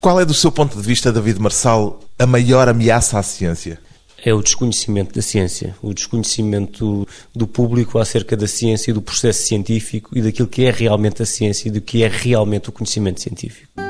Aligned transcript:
Qual 0.00 0.20
é, 0.20 0.24
do 0.24 0.32
seu 0.32 0.52
ponto 0.52 0.76
de 0.76 0.82
vista, 0.86 1.12
David 1.12 1.40
Marçal, 1.40 1.98
a 2.16 2.24
maior 2.24 2.68
ameaça 2.68 3.18
à 3.18 3.22
ciência? 3.22 3.80
É 4.24 4.32
o 4.32 4.40
desconhecimento 4.40 5.12
da 5.12 5.20
ciência, 5.20 5.74
o 5.82 5.92
desconhecimento 5.92 7.06
do 7.34 7.48
público 7.48 7.98
acerca 7.98 8.36
da 8.36 8.46
ciência 8.46 8.92
e 8.92 8.94
do 8.94 9.02
processo 9.02 9.42
científico 9.42 10.16
e 10.16 10.22
daquilo 10.22 10.46
que 10.46 10.64
é 10.64 10.70
realmente 10.70 11.20
a 11.20 11.26
ciência 11.26 11.66
e 11.66 11.72
do 11.72 11.80
que 11.80 12.04
é 12.04 12.08
realmente 12.08 12.68
o 12.68 12.72
conhecimento 12.72 13.20
científico. 13.20 13.87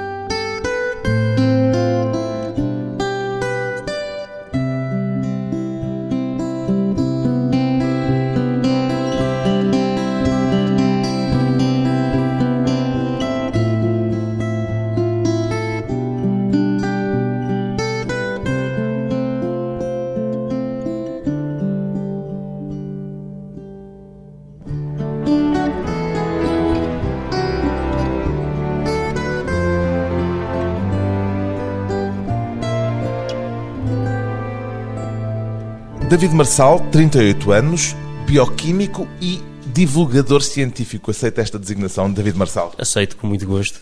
David 36.18 36.34
Marçal, 36.34 36.80
38 36.90 37.52
anos, 37.52 37.94
bioquímico 38.26 39.06
e 39.22 39.40
divulgador 39.72 40.42
científico. 40.42 41.12
Aceita 41.12 41.40
esta 41.40 41.60
designação, 41.60 42.12
David 42.12 42.36
Marçal? 42.36 42.74
Aceito 42.76 43.16
com 43.16 43.28
muito 43.28 43.46
gosto. 43.46 43.78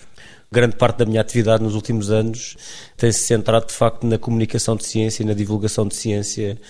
Grande 0.52 0.76
parte 0.76 0.98
da 0.98 1.06
minha 1.06 1.22
atividade 1.22 1.62
nos 1.62 1.74
últimos 1.74 2.10
anos 2.10 2.54
tem-se 2.94 3.20
centrado, 3.20 3.68
de 3.68 3.72
facto, 3.72 4.06
na 4.06 4.18
comunicação 4.18 4.76
de 4.76 4.84
ciência 4.84 5.22
e 5.22 5.26
na 5.26 5.32
divulgação 5.32 5.88
de 5.88 5.96
ciência 5.96 6.60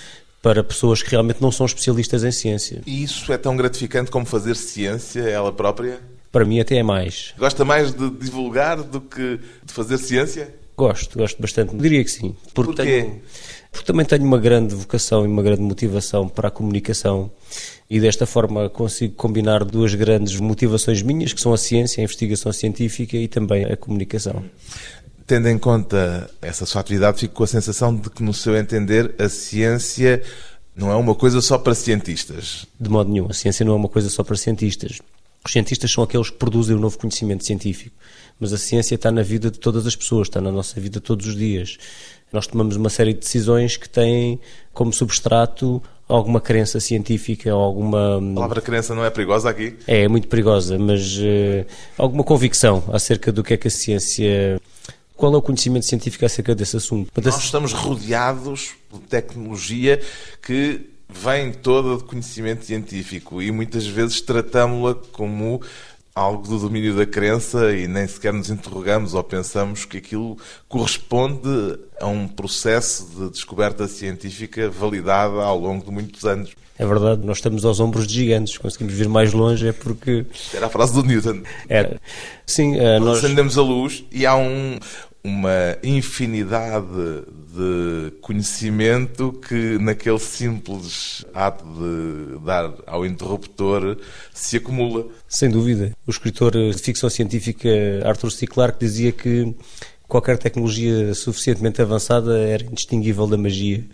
para 0.40 0.62
pessoas 0.62 1.02
que 1.02 1.10
realmente 1.10 1.42
não 1.42 1.50
são 1.50 1.66
especialistas 1.66 2.22
em 2.22 2.30
ciência. 2.30 2.82
E 2.86 3.02
isso 3.02 3.32
é 3.32 3.36
tão 3.36 3.56
gratificante 3.56 4.08
como 4.08 4.24
fazer 4.24 4.54
ciência 4.54 5.22
ela 5.22 5.52
própria? 5.52 5.98
Para 6.30 6.44
mim 6.44 6.60
até 6.60 6.76
é 6.76 6.84
mais. 6.84 7.34
Gosta 7.36 7.64
mais 7.64 7.92
de 7.92 8.08
divulgar 8.08 8.84
do 8.84 9.00
que 9.00 9.40
de 9.64 9.72
fazer 9.72 9.98
ciência? 9.98 10.54
Gosto, 10.76 11.18
gosto 11.18 11.40
bastante. 11.40 11.74
Diria 11.74 12.04
que 12.04 12.10
sim. 12.10 12.36
Porque 12.52 12.72
Por 12.72 12.84
tenho, 12.84 13.20
porque 13.70 13.86
também 13.86 14.06
tenho 14.06 14.24
uma 14.24 14.38
grande 14.38 14.74
vocação 14.74 15.24
e 15.24 15.28
uma 15.28 15.42
grande 15.42 15.62
motivação 15.62 16.28
para 16.28 16.48
a 16.48 16.50
comunicação 16.50 17.30
e 17.88 18.00
desta 18.00 18.26
forma 18.26 18.68
consigo 18.68 19.14
combinar 19.14 19.64
duas 19.64 19.94
grandes 19.94 20.38
motivações 20.40 21.02
minhas, 21.02 21.32
que 21.32 21.40
são 21.40 21.52
a 21.52 21.58
ciência, 21.58 22.00
a 22.00 22.04
investigação 22.04 22.52
científica 22.52 23.16
e 23.16 23.28
também 23.28 23.64
a 23.64 23.76
comunicação. 23.76 24.44
Tendo 25.26 25.48
em 25.48 25.58
conta 25.58 26.30
essa 26.40 26.66
sua 26.66 26.80
atividade, 26.80 27.20
fico 27.20 27.34
com 27.34 27.44
a 27.44 27.48
sensação 27.48 27.94
de 27.94 28.10
que, 28.10 28.22
no 28.22 28.32
seu 28.32 28.56
entender, 28.56 29.14
a 29.18 29.28
ciência 29.28 30.22
não 30.74 30.90
é 30.90 30.94
uma 30.94 31.14
coisa 31.14 31.40
só 31.40 31.58
para 31.58 31.74
cientistas. 31.74 32.66
De 32.78 32.88
modo 32.88 33.10
nenhum, 33.10 33.26
a 33.28 33.32
ciência 33.32 33.64
não 33.64 33.72
é 33.72 33.76
uma 33.76 33.88
coisa 33.88 34.08
só 34.08 34.22
para 34.22 34.36
cientistas. 34.36 35.00
Os 35.44 35.52
cientistas 35.52 35.90
são 35.90 36.02
aqueles 36.02 36.28
que 36.28 36.36
produzem 36.36 36.76
o 36.76 36.78
novo 36.78 36.98
conhecimento 36.98 37.44
científico, 37.44 37.96
mas 38.38 38.52
a 38.52 38.58
ciência 38.58 38.96
está 38.96 39.10
na 39.10 39.22
vida 39.22 39.50
de 39.50 39.58
todas 39.58 39.86
as 39.86 39.94
pessoas, 39.96 40.28
está 40.28 40.40
na 40.40 40.50
nossa 40.50 40.80
vida 40.80 41.00
todos 41.00 41.26
os 41.26 41.36
dias. 41.36 41.78
Nós 42.36 42.46
tomamos 42.46 42.76
uma 42.76 42.90
série 42.90 43.14
de 43.14 43.20
decisões 43.20 43.78
que 43.78 43.88
têm 43.88 44.38
como 44.74 44.92
substrato 44.92 45.82
alguma 46.06 46.38
crença 46.38 46.78
científica, 46.78 47.50
alguma... 47.50 48.18
A 48.18 48.34
palavra 48.34 48.60
crença 48.60 48.94
não 48.94 49.02
é 49.02 49.08
perigosa 49.08 49.48
aqui? 49.48 49.74
É, 49.86 50.02
é 50.02 50.08
muito 50.08 50.28
perigosa, 50.28 50.78
mas 50.78 51.16
uh, 51.16 51.66
alguma 51.96 52.22
convicção 52.22 52.84
acerca 52.92 53.32
do 53.32 53.42
que 53.42 53.54
é 53.54 53.56
que 53.56 53.68
a 53.68 53.70
ciência... 53.70 54.60
Qual 55.16 55.32
é 55.32 55.36
o 55.38 55.40
conhecimento 55.40 55.86
científico 55.86 56.26
acerca 56.26 56.54
desse 56.54 56.76
assunto? 56.76 57.10
Nós 57.24 57.38
estamos 57.42 57.72
rodeados 57.72 58.74
por 58.90 59.00
tecnologia 59.00 59.98
que 60.42 60.90
vem 61.08 61.52
toda 61.52 61.96
de 61.96 62.04
conhecimento 62.04 62.66
científico 62.66 63.40
e 63.40 63.50
muitas 63.50 63.86
vezes 63.86 64.20
tratamos-la 64.20 64.94
como 65.12 65.62
algo 66.16 66.48
do 66.48 66.58
domínio 66.58 66.96
da 66.96 67.04
crença 67.04 67.72
e 67.76 67.86
nem 67.86 68.06
sequer 68.06 68.32
nos 68.32 68.48
interrogamos 68.48 69.12
ou 69.12 69.22
pensamos 69.22 69.84
que 69.84 69.98
aquilo 69.98 70.38
corresponde 70.66 71.78
a 72.00 72.06
um 72.06 72.26
processo 72.26 73.06
de 73.14 73.30
descoberta 73.30 73.86
científica 73.86 74.70
validada 74.70 75.42
ao 75.42 75.58
longo 75.58 75.84
de 75.84 75.90
muitos 75.90 76.24
anos. 76.24 76.52
É 76.78 76.86
verdade, 76.86 77.24
nós 77.24 77.36
estamos 77.36 77.66
aos 77.66 77.80
ombros 77.80 78.06
de 78.06 78.14
gigantes, 78.14 78.56
conseguimos 78.56 78.94
vir 78.94 79.08
mais 79.08 79.34
longe 79.34 79.68
é 79.68 79.72
porque... 79.72 80.24
Era 80.54 80.66
a 80.66 80.68
frase 80.70 80.94
do 80.94 81.02
Newton. 81.02 81.42
Era. 81.68 82.00
Sim, 82.46 82.76
uh, 82.76 82.98
nós... 82.98 83.18
Acendemos 83.18 83.58
a 83.58 83.62
luz 83.62 84.02
e 84.10 84.24
há 84.24 84.36
um, 84.36 84.78
uma 85.26 85.76
infinidade 85.82 86.86
de 87.52 88.12
conhecimento 88.20 89.32
que 89.32 89.76
naquele 89.78 90.20
simples 90.20 91.24
ato 91.34 91.64
de 91.64 92.44
dar 92.44 92.72
ao 92.86 93.04
interruptor 93.04 93.96
se 94.32 94.58
acumula. 94.58 95.06
Sem 95.26 95.50
dúvida. 95.50 95.92
O 96.06 96.10
escritor 96.10 96.52
de 96.52 96.78
ficção 96.78 97.10
científica 97.10 97.68
Arthur 98.04 98.30
C. 98.30 98.46
Clarke 98.46 98.78
dizia 98.78 99.10
que 99.10 99.52
qualquer 100.08 100.38
tecnologia 100.38 101.14
suficientemente 101.14 101.82
avançada 101.82 102.38
era 102.38 102.64
indistinguível 102.64 103.26
da 103.26 103.36
magia. 103.36 103.84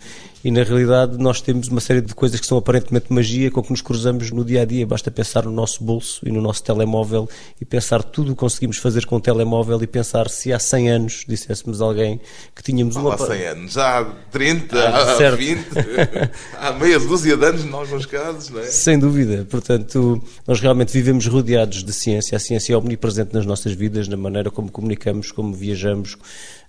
E 0.43 0.51
na 0.51 0.61
realidade 0.61 1.17
nós 1.17 1.39
temos 1.39 1.69
uma 1.69 1.79
série 1.79 2.01
de 2.01 2.13
coisas 2.13 2.37
que 2.37 2.45
são 2.45 2.57
aparentemente 2.57 3.13
magia 3.13 3.49
com 3.49 3.63
que 3.63 3.71
nos 3.71 3.81
cruzamos 3.81 4.29
no 4.29 4.43
dia 4.43 4.63
a 4.63 4.65
dia. 4.65 4.85
Basta 4.85 5.09
pensar 5.09 5.45
no 5.45 5.51
nosso 5.51 5.81
bolso 5.81 6.19
e 6.27 6.31
no 6.31 6.41
nosso 6.41 6.61
telemóvel 6.61 7.29
e 7.61 7.63
pensar 7.63 8.03
tudo 8.03 8.33
o 8.33 8.35
que 8.35 8.39
conseguimos 8.41 8.75
fazer 8.77 9.05
com 9.05 9.15
o 9.15 9.21
telemóvel 9.21 9.81
e 9.81 9.87
pensar 9.87 10.29
se 10.29 10.51
há 10.51 10.59
100 10.59 10.89
anos 10.89 11.25
disséssemos 11.25 11.81
a 11.81 11.85
alguém 11.85 12.19
que 12.53 12.61
tínhamos 12.61 12.97
uma. 12.97 13.13
Há 13.13 13.17
100 13.19 13.45
anos, 13.45 13.77
há 13.77 14.03
30, 14.31 14.79
ah, 14.79 15.11
há 15.13 15.31
20, 15.31 15.65
há 16.59 16.73
meia 16.73 16.99
dúzia 16.99 17.37
de 17.37 17.45
anos 17.45 17.63
em 17.63 17.71
alguns 17.71 18.05
casos, 18.05 18.49
não 18.49 18.59
é? 18.59 18.65
Sem 18.65 18.99
dúvida. 18.99 19.47
Portanto, 19.49 20.21
nós 20.45 20.59
realmente 20.59 20.91
vivemos 20.91 21.25
rodeados 21.25 21.85
de 21.85 21.93
ciência. 21.93 22.35
A 22.35 22.39
ciência 22.39 22.73
é 22.73 22.77
omnipresente 22.77 23.33
nas 23.33 23.45
nossas 23.45 23.71
vidas, 23.71 24.09
na 24.09 24.17
maneira 24.17 24.51
como 24.51 24.69
comunicamos, 24.69 25.31
como 25.31 25.53
viajamos, 25.53 26.02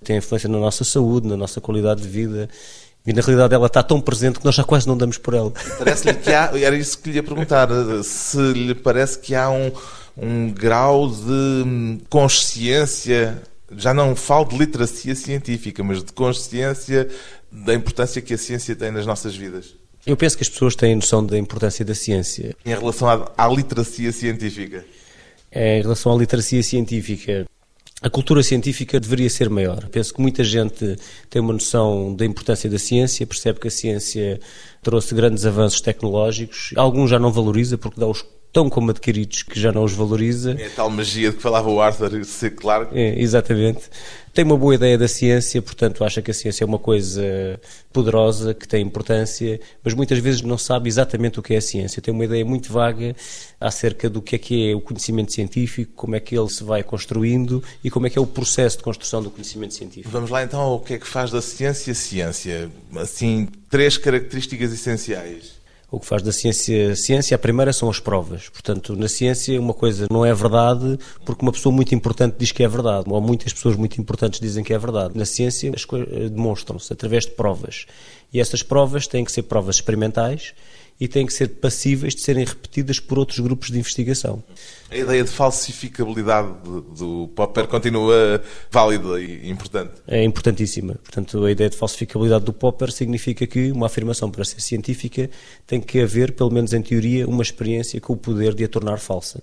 tem 0.03 0.17
influência 0.17 0.49
na 0.49 0.59
nossa 0.59 0.85
saúde, 0.85 1.27
na 1.27 1.37
nossa 1.37 1.61
qualidade 1.61 2.03
de 2.03 2.09
vida. 2.09 2.49
E 3.07 3.13
na 3.13 3.21
realidade 3.21 3.55
ela 3.55 3.67
está 3.67 3.83
tão 3.83 4.01
presente 4.01 4.39
que 4.39 4.45
nós 4.45 4.55
já 4.55 4.65
quase 4.65 4.87
não 4.87 4.97
damos 4.97 5.19
por 5.19 5.35
ela. 5.35 5.53
Parece-lhe 5.79 6.15
que 6.15 6.33
há, 6.33 6.51
era 6.55 6.75
isso 6.75 6.99
que 6.99 7.11
lhe 7.11 7.17
ia 7.17 7.23
perguntar, 7.23 7.69
se 8.03 8.39
lhe 8.53 8.75
parece 8.75 9.19
que 9.19 9.35
há 9.35 9.51
um, 9.51 9.71
um 10.17 10.51
grau 10.51 11.11
de 11.11 11.99
consciência, 12.09 13.43
já 13.77 13.93
não 13.93 14.17
falo 14.17 14.47
de 14.47 14.57
literacia 14.57 15.15
científica, 15.15 15.85
mas 15.85 16.03
de 16.03 16.13
consciência 16.13 17.09
da 17.53 17.75
importância 17.75 18.23
que 18.23 18.33
a 18.33 18.39
ciência 18.39 18.75
tem 18.75 18.91
nas 18.91 19.05
nossas 19.05 19.37
vidas. 19.37 19.75
Eu 20.07 20.17
penso 20.17 20.37
que 20.37 20.43
as 20.43 20.49
pessoas 20.49 20.75
têm 20.75 20.95
noção 20.95 21.25
da 21.25 21.39
importância 21.39 21.85
da 21.85 21.95
ciência. 21.95 22.55
Em 22.65 22.75
relação 22.75 23.09
à, 23.09 23.33
à 23.37 23.49
literacia 23.49 24.13
científica? 24.13 24.85
Em 25.53 25.81
relação 25.81 26.13
à 26.13 26.17
literacia 26.17 26.63
científica, 26.63 27.47
a 28.05 28.11
cultura 28.11 28.43
científica 28.43 29.01
deveria 29.01 29.31
ser 29.31 29.49
maior. 29.49 29.89
Penso 29.89 30.13
que 30.13 30.21
muita 30.21 30.45
gente 30.45 30.99
tem 31.31 31.41
uma 31.41 31.55
noção 31.55 32.15
da 32.15 32.27
importância 32.27 32.69
da 32.69 32.79
ciência, 32.79 33.27
percebe 33.27 33.59
que 33.59 33.69
a 33.69 33.71
ciência 33.71 34.39
trouxe 34.83 35.15
grandes 35.15 35.47
avanços 35.47 35.81
tecnológicos, 35.81 36.75
alguns 36.77 37.09
já 37.09 37.19
não 37.19 37.33
valoriza 37.33 37.79
porque 37.79 37.99
dá 37.99 38.07
os 38.07 38.23
tão 38.55 38.71
como 38.71 38.91
adquiridos 38.93 39.43
que 39.43 39.59
já 39.59 39.73
não 39.73 39.83
os 39.83 39.93
valoriza. 39.93 40.57
É 40.57 40.67
a 40.67 40.71
tal 40.71 40.89
magia 40.89 41.31
de 41.31 41.37
que 41.37 41.43
falava 41.43 41.69
o 41.69 41.81
Arthur 41.81 42.25
C. 42.25 42.51
Clarke. 42.51 42.97
É, 42.97 43.21
exatamente. 43.21 43.81
Tem 44.33 44.45
uma 44.45 44.57
boa 44.57 44.77
ideia 44.77 44.97
da 44.97 45.09
ciência, 45.09 45.61
portanto 45.61 46.05
acha 46.05 46.23
que 46.23 46.31
a 46.31 46.35
ciência 46.35 46.63
é 46.63 46.67
uma 46.67 46.79
coisa 46.79 47.61
poderosa, 47.93 48.55
que 48.55 48.67
tem 48.67 48.83
importância, 48.83 49.61
mas 49.83 49.93
muitas 49.93 50.19
vezes 50.19 50.43
não 50.43 50.57
sabe 50.57 50.89
exatamente 50.89 51.39
o 51.39 51.43
que 51.43 51.55
é 51.55 51.57
a 51.57 51.61
ciência. 51.61 52.01
Tem 52.01 52.15
uma 52.15 52.25
ideia 52.25 52.45
muito 52.45 52.73
vaga 52.73 53.15
acerca 53.61 54.09
do 54.09 54.23
que 54.23 54.37
é 54.37 54.39
que 54.39 54.71
é 54.71 54.75
o 54.75 54.81
conhecimento 54.81 55.33
científico, 55.33 55.93
como 55.95 56.15
é 56.15 56.21
que 56.21 56.37
ele 56.37 56.49
se 56.49 56.63
vai 56.63 56.83
construindo 56.85 57.63
e 57.83 57.91
como 57.91 58.07
é 58.07 58.11
que 58.11 58.19
é 58.19 58.23
o 58.23 58.27
processo 58.27 58.79
de 58.79 58.85
construção 58.85 59.21
do 59.21 59.31
conhecimento 59.31 59.75
científico. 59.75 60.11
Vamos 60.11 60.31
lá 60.31 60.45
então 60.45 60.61
ao 60.61 60.81
que 60.81 60.95
é 60.95 60.99
que 60.99 61.07
faz 61.07 61.31
da 61.31 61.43
ciência 61.43 61.95
ciência. 61.95 62.71
Assim, 62.97 63.49
três 63.69 63.97
características 63.99 64.73
essenciais. 64.73 65.64
O 65.95 66.01
que 66.01 66.07
faz 66.07 66.23
da 66.23 66.33
ciência 66.33 66.97
ciência, 66.97 67.35
a 67.37 67.39
primeira 67.39 67.73
são 67.73 67.89
as 67.89 68.01
provas. 68.01 68.49
Portanto, 68.49 68.97
na 68.97 69.09
ciência, 69.09 69.61
uma 69.61 69.73
coisa 69.73 70.07
não 70.11 70.27
é 70.27 70.35
verdade 70.35 70.99
porque 71.25 71.43
uma 71.43 71.53
pessoa 71.53 71.73
muito 71.73 71.95
importante 71.95 72.35
diz 72.37 72.51
que 72.51 72.65
é 72.65 72.69
verdade, 72.69 73.05
ou 73.09 73.21
muitas 73.21 73.53
pessoas 73.53 73.77
muito 73.77 74.01
importantes 74.01 74.41
dizem 74.41 74.65
que 74.65 74.75
é 74.75 74.79
verdade. 74.79 75.17
Na 75.17 75.25
ciência, 75.25 75.71
as 75.73 75.85
coisas 75.85 76.09
eh, 76.13 76.29
demonstram-se 76.29 76.93
através 76.93 77.25
de 77.25 77.31
provas. 77.31 77.87
E 78.33 78.41
essas 78.41 78.63
provas 78.63 79.07
têm 79.07 79.25
que 79.25 79.31
ser 79.31 79.43
provas 79.43 79.77
experimentais 79.77 80.53
e 81.01 81.09
têm 81.09 81.27
que 81.27 81.33
ser 81.33 81.49
passíveis 81.49 82.15
de 82.15 82.21
serem 82.21 82.45
repetidas 82.45 83.01
por 83.01 83.19
outros 83.19 83.41
grupos 83.41 83.71
de 83.71 83.79
investigação. 83.79 84.43
A 84.91 84.97
ideia 84.97 85.25
de 85.25 85.31
falsificabilidade 85.31 86.49
do 86.97 87.29
Popper 87.35 87.67
continua 87.67 88.43
válida 88.71 89.21
e 89.21 89.51
importante? 89.51 89.93
É 90.07 90.23
importantíssima. 90.23 90.95
Portanto, 90.95 91.45
a 91.45 91.51
ideia 91.51 91.69
de 91.69 91.77
falsificabilidade 91.77 92.45
do 92.45 92.53
Popper 92.53 92.93
significa 92.93 93.47
que 93.47 93.73
uma 93.73 93.87
afirmação 93.87 94.31
para 94.31 94.45
ser 94.45 94.61
científica 94.61 95.29
tem 95.67 95.81
que 95.81 96.01
haver, 96.01 96.33
pelo 96.33 96.51
menos 96.51 96.73
em 96.73 96.81
teoria, 96.81 97.27
uma 97.27 97.43
experiência 97.43 98.01
com 98.01 98.13
o 98.13 98.17
poder 98.17 98.55
de 98.55 98.65
a 98.65 98.69
tornar 98.69 98.99
falsa. 98.99 99.43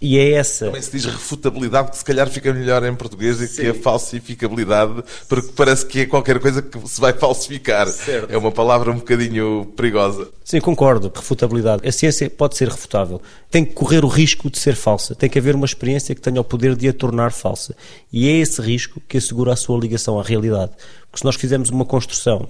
E 0.00 0.18
é 0.18 0.32
essa. 0.32 0.66
Também 0.66 0.82
se 0.82 0.90
diz 0.90 1.04
refutabilidade, 1.04 1.90
que 1.90 1.98
se 1.98 2.04
calhar 2.04 2.28
fica 2.28 2.52
melhor 2.52 2.84
em 2.84 2.94
português 2.94 3.38
do 3.38 3.48
que 3.48 3.66
a 3.66 3.74
falsificabilidade, 3.74 5.02
porque 5.28 5.52
parece 5.56 5.86
que 5.86 6.00
é 6.00 6.06
qualquer 6.06 6.38
coisa 6.38 6.60
que 6.60 6.78
se 6.86 7.00
vai 7.00 7.12
falsificar. 7.12 7.86
Certo. 7.88 8.30
É 8.30 8.36
uma 8.36 8.52
palavra 8.52 8.90
um 8.90 8.96
bocadinho 8.96 9.72
perigosa. 9.76 10.28
Sim, 10.44 10.60
concordo. 10.60 11.10
Refutabilidade. 11.14 11.86
A 11.86 11.92
ciência 11.92 12.28
pode 12.28 12.56
ser 12.56 12.68
refutável. 12.68 13.20
Tem 13.50 13.64
que 13.64 13.72
correr 13.72 14.04
o 14.04 14.08
risco 14.08 14.50
de 14.50 14.58
ser 14.58 14.76
falsa. 14.76 15.14
Tem 15.14 15.30
que 15.30 15.38
haver 15.38 15.54
uma 15.54 15.66
experiência 15.66 16.14
que 16.14 16.20
tenha 16.20 16.40
o 16.40 16.44
poder 16.44 16.76
de 16.76 16.88
a 16.88 16.92
tornar 16.92 17.32
falsa. 17.32 17.74
E 18.12 18.28
é 18.28 18.32
esse 18.32 18.60
risco 18.60 19.00
que 19.08 19.16
assegura 19.16 19.52
a 19.52 19.56
sua 19.56 19.78
ligação 19.78 20.20
à 20.20 20.22
realidade. 20.22 20.72
Porque 21.10 21.18
se 21.18 21.24
nós 21.24 21.36
fizermos 21.36 21.70
uma 21.70 21.84
construção 21.84 22.48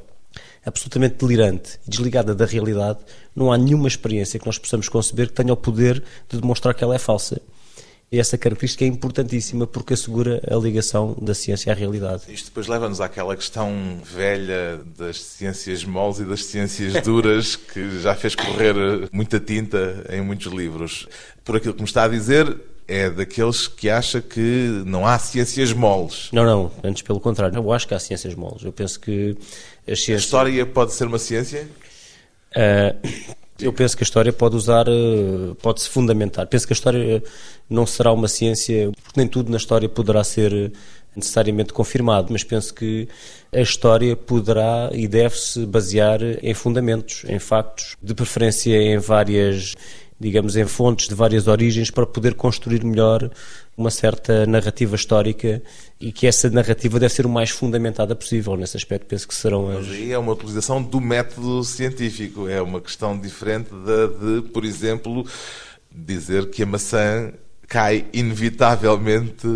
absolutamente 0.67 1.15
delirante 1.25 1.79
e 1.87 1.91
desligada 1.91 2.35
da 2.35 2.45
realidade, 2.45 2.99
não 3.35 3.53
há 3.53 3.57
nenhuma 3.57 3.87
experiência 3.87 4.39
que 4.39 4.45
nós 4.45 4.59
possamos 4.59 4.89
conceber 4.89 5.29
que 5.29 5.35
tenha 5.35 5.53
o 5.53 5.57
poder 5.57 6.03
de 6.29 6.41
demonstrar 6.41 6.75
que 6.75 6.83
ela 6.83 6.95
é 6.95 6.99
falsa. 6.99 7.41
E 8.11 8.21
essa 8.21 8.39
característica 8.39 8.85
é 8.85 8.89
importantíssima 8.89 9.67
porque 9.67 9.95
assegura 9.95 10.41
a 10.49 10.55
ligação 10.55 11.17
da 11.21 11.35
ciência 11.35 11.73
à 11.73 11.75
realidade. 11.75 12.23
Isto 12.29 12.47
depois 12.47 12.69
leva-nos 12.69 13.01
àquela 13.01 13.35
questão 13.35 14.01
velha 14.05 14.81
das 14.97 15.21
ciências 15.21 15.85
moles 15.85 16.21
e 16.21 16.25
das 16.25 16.45
ciências 16.45 16.93
duras 17.03 17.57
que 17.57 18.01
já 18.01 18.15
fez 18.15 18.35
correr 18.35 18.75
muita 19.11 19.41
tinta 19.41 20.07
em 20.11 20.21
muitos 20.21 20.53
livros. 20.53 21.09
Por 21.45 21.57
aquilo 21.57 21.75
que 21.75 21.83
me 21.83 21.89
está 21.89 22.05
a 22.05 22.09
dizer, 22.09 22.57
é 22.87 23.11
daqueles 23.11 23.67
que 23.67 23.91
acha 23.91 24.21
que 24.21 24.83
não 24.87 25.05
há 25.05 25.19
ciências 25.19 25.73
moles. 25.73 26.29
Não, 26.33 26.45
não, 26.45 26.71
antes 26.85 27.03
pelo 27.03 27.19
contrário. 27.19 27.57
Eu 27.57 27.73
acho 27.73 27.89
que 27.89 27.95
há 27.95 27.99
ciências 27.99 28.35
moles. 28.35 28.63
Eu 28.63 28.73
penso 28.73 29.01
que 29.01 29.37
as 29.87 29.99
ciências... 29.99 30.23
A 30.23 30.25
história 30.25 30.67
pode 30.67 30.93
ser 30.93 31.07
uma 31.07 31.19
ciência? 31.19 31.69
Uh, 32.53 33.09
eu 33.59 33.73
penso 33.73 33.97
que 33.97 34.03
a 34.03 34.07
história 34.07 34.33
pode 34.33 34.57
usar, 34.57 34.87
uh, 34.89 35.55
pode-se 35.63 35.89
fundamentar. 35.89 36.47
Penso 36.47 36.67
que 36.67 36.73
a 36.73 36.77
história 36.77 37.23
não 37.69 37.87
será 37.87 38.13
uma 38.13 38.29
ciência, 38.29 38.91
porque 39.03 39.21
nem 39.21 39.29
tudo 39.29 39.51
na 39.51 39.57
história 39.57 39.89
poderá 39.89 40.23
ser 40.25 40.73
necessariamente 41.15 41.73
confirmado, 41.73 42.29
mas 42.31 42.45
penso 42.45 42.75
que 42.75 43.09
a 43.51 43.61
história 43.61 44.15
poderá 44.15 44.91
e 44.93 45.09
deve-se 45.09 45.65
basear 45.65 46.21
em 46.43 46.53
fundamentos, 46.53 47.25
em 47.27 47.39
factos, 47.39 47.97
de 48.03 48.15
preferência 48.15 48.77
em 48.77 48.99
várias 48.99 49.75
digamos, 50.19 50.57
em 50.57 50.65
fontes 50.65 51.09
de 51.09 51.15
várias 51.15 51.47
origens 51.47 51.91
para 51.91 52.07
poder 52.07 52.35
construir 52.35 52.83
melhor 52.83 53.31
uma 53.77 53.91
certa 53.91 54.47
narrativa 54.47 54.97
histórica 54.97 55.63
e 56.01 56.11
que 56.11 56.27
essa 56.27 56.49
narrativa 56.49 56.99
deve 56.99 57.13
ser 57.13 57.27
o 57.27 57.29
mais 57.29 57.51
fundamentada 57.51 58.15
possível. 58.17 58.57
Nesse 58.57 58.77
aspecto, 58.77 59.07
penso 59.07 59.29
que 59.29 59.35
serão 59.35 59.69
as. 59.69 59.87
Mas 59.87 59.97
aí 59.97 60.13
é 60.13 60.19
uma 60.19 60.33
utilização 60.33 60.83
do 60.83 61.01
método 61.01 61.63
científico, 61.63 62.49
é 62.49 62.61
uma 62.63 62.81
questão 62.81 63.19
diferente 63.19 63.71
da 63.71 64.07
de, 64.07 64.49
por 64.49 64.65
exemplo, 64.65 65.27
dizer 65.91 66.51
que 66.51 66.63
a 66.63 66.67
maçã 66.67 67.33
cai 67.69 68.07
inevitavelmente 68.13 69.47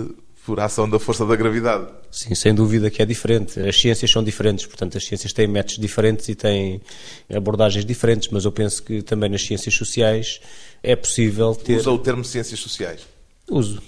por 0.44 0.60
ação 0.60 0.88
da 0.88 0.98
força 0.98 1.24
da 1.24 1.36
gravidade. 1.36 1.86
Sim, 2.10 2.34
sem 2.34 2.52
dúvida 2.52 2.90
que 2.90 3.00
é 3.00 3.06
diferente. 3.06 3.60
As 3.60 3.80
ciências 3.80 4.10
são 4.10 4.22
diferentes, 4.22 4.66
portanto, 4.66 4.98
as 4.98 5.04
ciências 5.04 5.32
têm 5.32 5.46
métodos 5.46 5.78
diferentes 5.78 6.28
e 6.28 6.34
têm 6.34 6.80
abordagens 7.32 7.84
diferentes, 7.84 8.28
mas 8.32 8.44
eu 8.44 8.50
penso 8.50 8.82
que 8.82 9.00
também 9.00 9.30
nas 9.30 9.42
ciências 9.42 9.74
sociais 9.74 10.40
é 10.82 10.96
possível 10.96 11.54
ter. 11.54 11.76
Usa 11.76 11.90
o 11.92 11.98
termo 11.98 12.24
ciências 12.24 12.58
sociais? 12.58 13.02
Uso. 13.48 13.80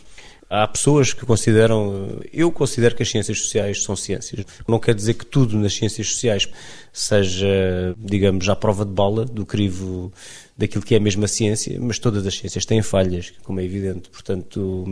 Há 0.55 0.69
pessoas 0.69 1.15
que 1.15 1.25
consideram, 1.25 2.21
eu 2.31 2.53
considero 2.53 2.95
que 2.95 3.03
as 3.03 3.09
ciências 3.09 3.39
sociais 3.39 3.83
são 3.83 3.97
ciências. 3.97 4.45
Não 4.69 4.79
quer 4.79 4.95
dizer 4.95 5.15
que 5.15 5.25
tudo 5.25 5.57
nas 5.57 5.73
ciências 5.73 6.09
sociais 6.09 6.47
seja, 6.93 7.95
digamos, 7.97 8.47
à 8.51 8.55
prova 8.55 8.85
de 8.85 8.93
bala 8.93 9.25
do 9.25 9.47
crivo 9.47 10.13
daquilo 10.55 10.85
que 10.85 10.95
é 10.95 11.01
mesmo 11.01 11.25
a 11.25 11.29
ciência, 11.29 11.81
mas 11.81 11.99
todas 11.99 12.27
as 12.27 12.35
ciências 12.35 12.67
têm 12.67 12.83
falhas, 12.83 13.33
como 13.45 13.61
é 13.61 13.65
evidente. 13.65 14.11
Portanto, 14.11 14.85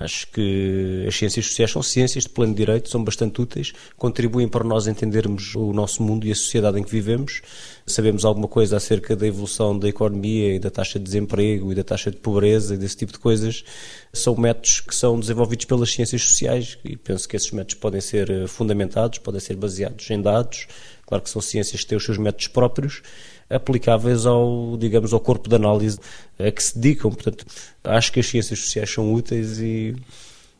Acho 0.00 0.28
que 0.28 1.04
as 1.08 1.16
ciências 1.16 1.46
sociais 1.46 1.72
são 1.72 1.82
ciências 1.82 2.22
de 2.22 2.30
pleno 2.30 2.54
direito, 2.54 2.88
são 2.88 3.02
bastante 3.02 3.40
úteis, 3.40 3.72
contribuem 3.96 4.46
para 4.46 4.62
nós 4.62 4.86
entendermos 4.86 5.56
o 5.56 5.72
nosso 5.72 6.04
mundo 6.04 6.24
e 6.24 6.30
a 6.30 6.36
sociedade 6.36 6.78
em 6.78 6.84
que 6.84 6.90
vivemos. 6.90 7.42
Sabemos 7.84 8.24
alguma 8.24 8.46
coisa 8.46 8.76
acerca 8.76 9.16
da 9.16 9.26
evolução 9.26 9.76
da 9.76 9.88
economia 9.88 10.54
e 10.54 10.60
da 10.60 10.70
taxa 10.70 11.00
de 11.00 11.04
desemprego 11.04 11.72
e 11.72 11.74
da 11.74 11.82
taxa 11.82 12.12
de 12.12 12.16
pobreza 12.16 12.76
e 12.76 12.78
desse 12.78 12.96
tipo 12.96 13.12
de 13.12 13.18
coisas. 13.18 13.64
São 14.12 14.36
métodos 14.36 14.80
que 14.80 14.94
são 14.94 15.18
desenvolvidos 15.18 15.64
pelas 15.64 15.90
ciências 15.90 16.22
sociais 16.22 16.78
e 16.84 16.96
penso 16.96 17.28
que 17.28 17.34
esses 17.34 17.50
métodos 17.50 17.74
podem 17.74 18.00
ser 18.00 18.30
eh, 18.30 18.46
fundamentados, 18.46 19.18
podem 19.18 19.40
ser 19.40 19.56
baseados 19.56 20.08
em 20.10 20.22
dados. 20.22 20.68
Claro 21.08 21.24
que 21.24 21.30
são 21.30 21.42
ciências 21.42 21.80
que 21.80 21.88
têm 21.88 21.98
os 21.98 22.04
seus 22.04 22.18
métodos 22.18 22.46
próprios, 22.46 23.02
aplicáveis 23.50 24.26
ao, 24.26 24.76
digamos, 24.78 25.12
ao 25.12 25.20
corpo 25.20 25.48
de 25.48 25.54
análise 25.54 25.98
a 26.38 26.50
que 26.50 26.62
se 26.62 26.78
dedicam. 26.78 27.10
Portanto, 27.10 27.46
acho 27.84 28.12
que 28.12 28.20
as 28.20 28.26
ciências 28.26 28.58
sociais 28.58 28.90
são 28.90 29.12
úteis 29.12 29.58
e 29.58 29.96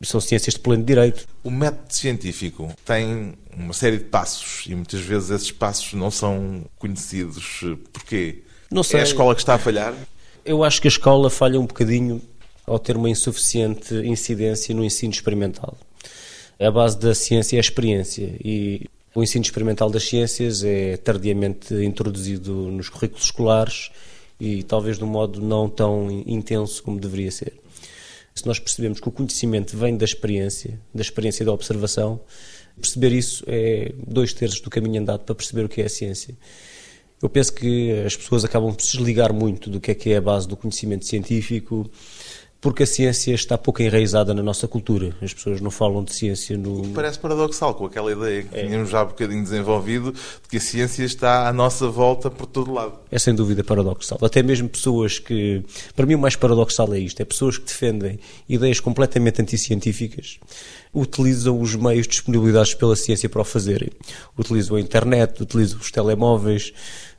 são 0.01 0.19
ciências 0.19 0.53
de 0.53 0.59
pleno 0.59 0.83
direito. 0.83 1.27
O 1.43 1.51
método 1.51 1.93
científico 1.93 2.73
tem 2.85 3.33
uma 3.55 3.73
série 3.73 3.97
de 3.97 4.05
passos 4.05 4.65
e 4.67 4.75
muitas 4.75 5.01
vezes 5.01 5.29
esses 5.29 5.51
passos 5.51 5.93
não 5.93 6.09
são 6.09 6.63
conhecidos. 6.77 7.61
Porquê? 7.91 8.43
Não 8.71 8.83
sei. 8.83 8.99
É 8.99 9.03
a 9.03 9.05
escola 9.05 9.35
que 9.35 9.41
está 9.41 9.55
a 9.55 9.59
falhar? 9.59 9.93
Eu 10.45 10.63
acho 10.63 10.81
que 10.81 10.87
a 10.87 10.89
escola 10.89 11.29
falha 11.29 11.59
um 11.59 11.65
bocadinho 11.65 12.21
ao 12.65 12.79
ter 12.79 12.95
uma 12.95 13.09
insuficiente 13.09 13.93
incidência 13.95 14.73
no 14.73 14.85
ensino 14.85 15.11
experimental. 15.11 15.77
A 16.59 16.71
base 16.71 16.97
da 16.97 17.15
ciência 17.15 17.55
é 17.55 17.59
a 17.59 17.61
experiência 17.61 18.35
e 18.43 18.85
o 19.13 19.23
ensino 19.23 19.43
experimental 19.43 19.89
das 19.89 20.03
ciências 20.03 20.63
é 20.63 20.97
tardiamente 20.97 21.73
introduzido 21.73 22.53
nos 22.53 22.89
currículos 22.89 23.25
escolares 23.25 23.91
e 24.39 24.63
talvez 24.63 24.97
de 24.97 25.03
um 25.03 25.07
modo 25.07 25.41
não 25.41 25.69
tão 25.69 26.09
intenso 26.25 26.81
como 26.83 26.99
deveria 26.99 27.31
ser. 27.31 27.53
Se 28.33 28.45
nós 28.45 28.59
percebemos 28.59 28.99
que 28.99 29.09
o 29.09 29.11
conhecimento 29.11 29.75
vem 29.75 29.97
da 29.97 30.05
experiência, 30.05 30.79
da 30.93 31.01
experiência 31.01 31.43
e 31.43 31.45
da 31.45 31.51
observação, 31.51 32.21
perceber 32.79 33.11
isso 33.11 33.43
é 33.47 33.91
dois 34.07 34.33
terços 34.33 34.61
do 34.61 34.69
caminho 34.69 35.01
andado 35.01 35.21
para 35.21 35.35
perceber 35.35 35.65
o 35.65 35.69
que 35.69 35.81
é 35.81 35.85
a 35.85 35.89
ciência. 35.89 36.37
Eu 37.21 37.27
penso 37.27 37.51
que 37.51 37.91
as 38.05 38.15
pessoas 38.15 38.45
acabam 38.45 38.73
por 38.73 38.81
se 38.81 38.95
desligar 38.95 39.33
muito 39.33 39.69
do 39.69 39.81
que 39.81 39.91
é 39.91 39.95
que 39.95 40.11
é 40.11 40.17
a 40.17 40.21
base 40.21 40.47
do 40.47 40.55
conhecimento 40.55 41.05
científico 41.05 41.89
porque 42.61 42.83
a 42.83 42.85
ciência 42.85 43.33
está 43.33 43.57
pouco 43.57 43.81
enraizada 43.81 44.33
na 44.33 44.43
nossa 44.43 44.67
cultura. 44.67 45.15
As 45.21 45.33
pessoas 45.33 45.61
não 45.61 45.71
falam 45.71 46.03
de 46.03 46.13
ciência 46.13 46.57
no. 46.57 46.89
Parece 46.89 47.17
paradoxal 47.17 47.73
com 47.73 47.85
aquela 47.85 48.11
ideia 48.11 48.43
que 48.43 48.57
é. 48.57 48.65
tínhamos 48.65 48.89
já 48.89 49.03
um 49.03 49.07
bocadinho 49.07 49.41
desenvolvido 49.43 50.11
de 50.11 50.49
que 50.49 50.57
a 50.57 50.59
ciência 50.59 51.03
está 51.03 51.47
à 51.47 51.53
nossa 51.53 51.87
volta 51.87 52.29
por 52.29 52.45
todo 52.45 52.73
lado. 52.73 52.93
É 53.11 53.17
sem 53.17 53.33
dúvida 53.33 53.63
paradoxal. 53.63 54.17
Até 54.21 54.43
mesmo 54.43 54.67
pessoas 54.67 55.19
que. 55.19 55.63
Para 55.95 56.05
mim, 56.05 56.15
o 56.15 56.19
mais 56.19 56.35
paradoxal 56.35 56.93
é 56.93 56.99
isto: 56.99 57.21
é 57.21 57.25
pessoas 57.25 57.57
que 57.57 57.65
defendem 57.65 58.19
ideias 58.47 58.79
completamente 58.79 59.41
anticientíficas 59.41 60.39
utilizam 60.93 61.59
os 61.61 61.75
meios 61.75 62.07
disponibilizados 62.07 62.73
pela 62.73 62.95
ciência 62.95 63.29
para 63.29 63.41
o 63.41 63.45
fazerem. 63.45 63.89
Utilizam 64.37 64.77
a 64.77 64.81
internet, 64.81 65.41
utilizam 65.41 65.79
os 65.79 65.91
telemóveis, 65.91 66.73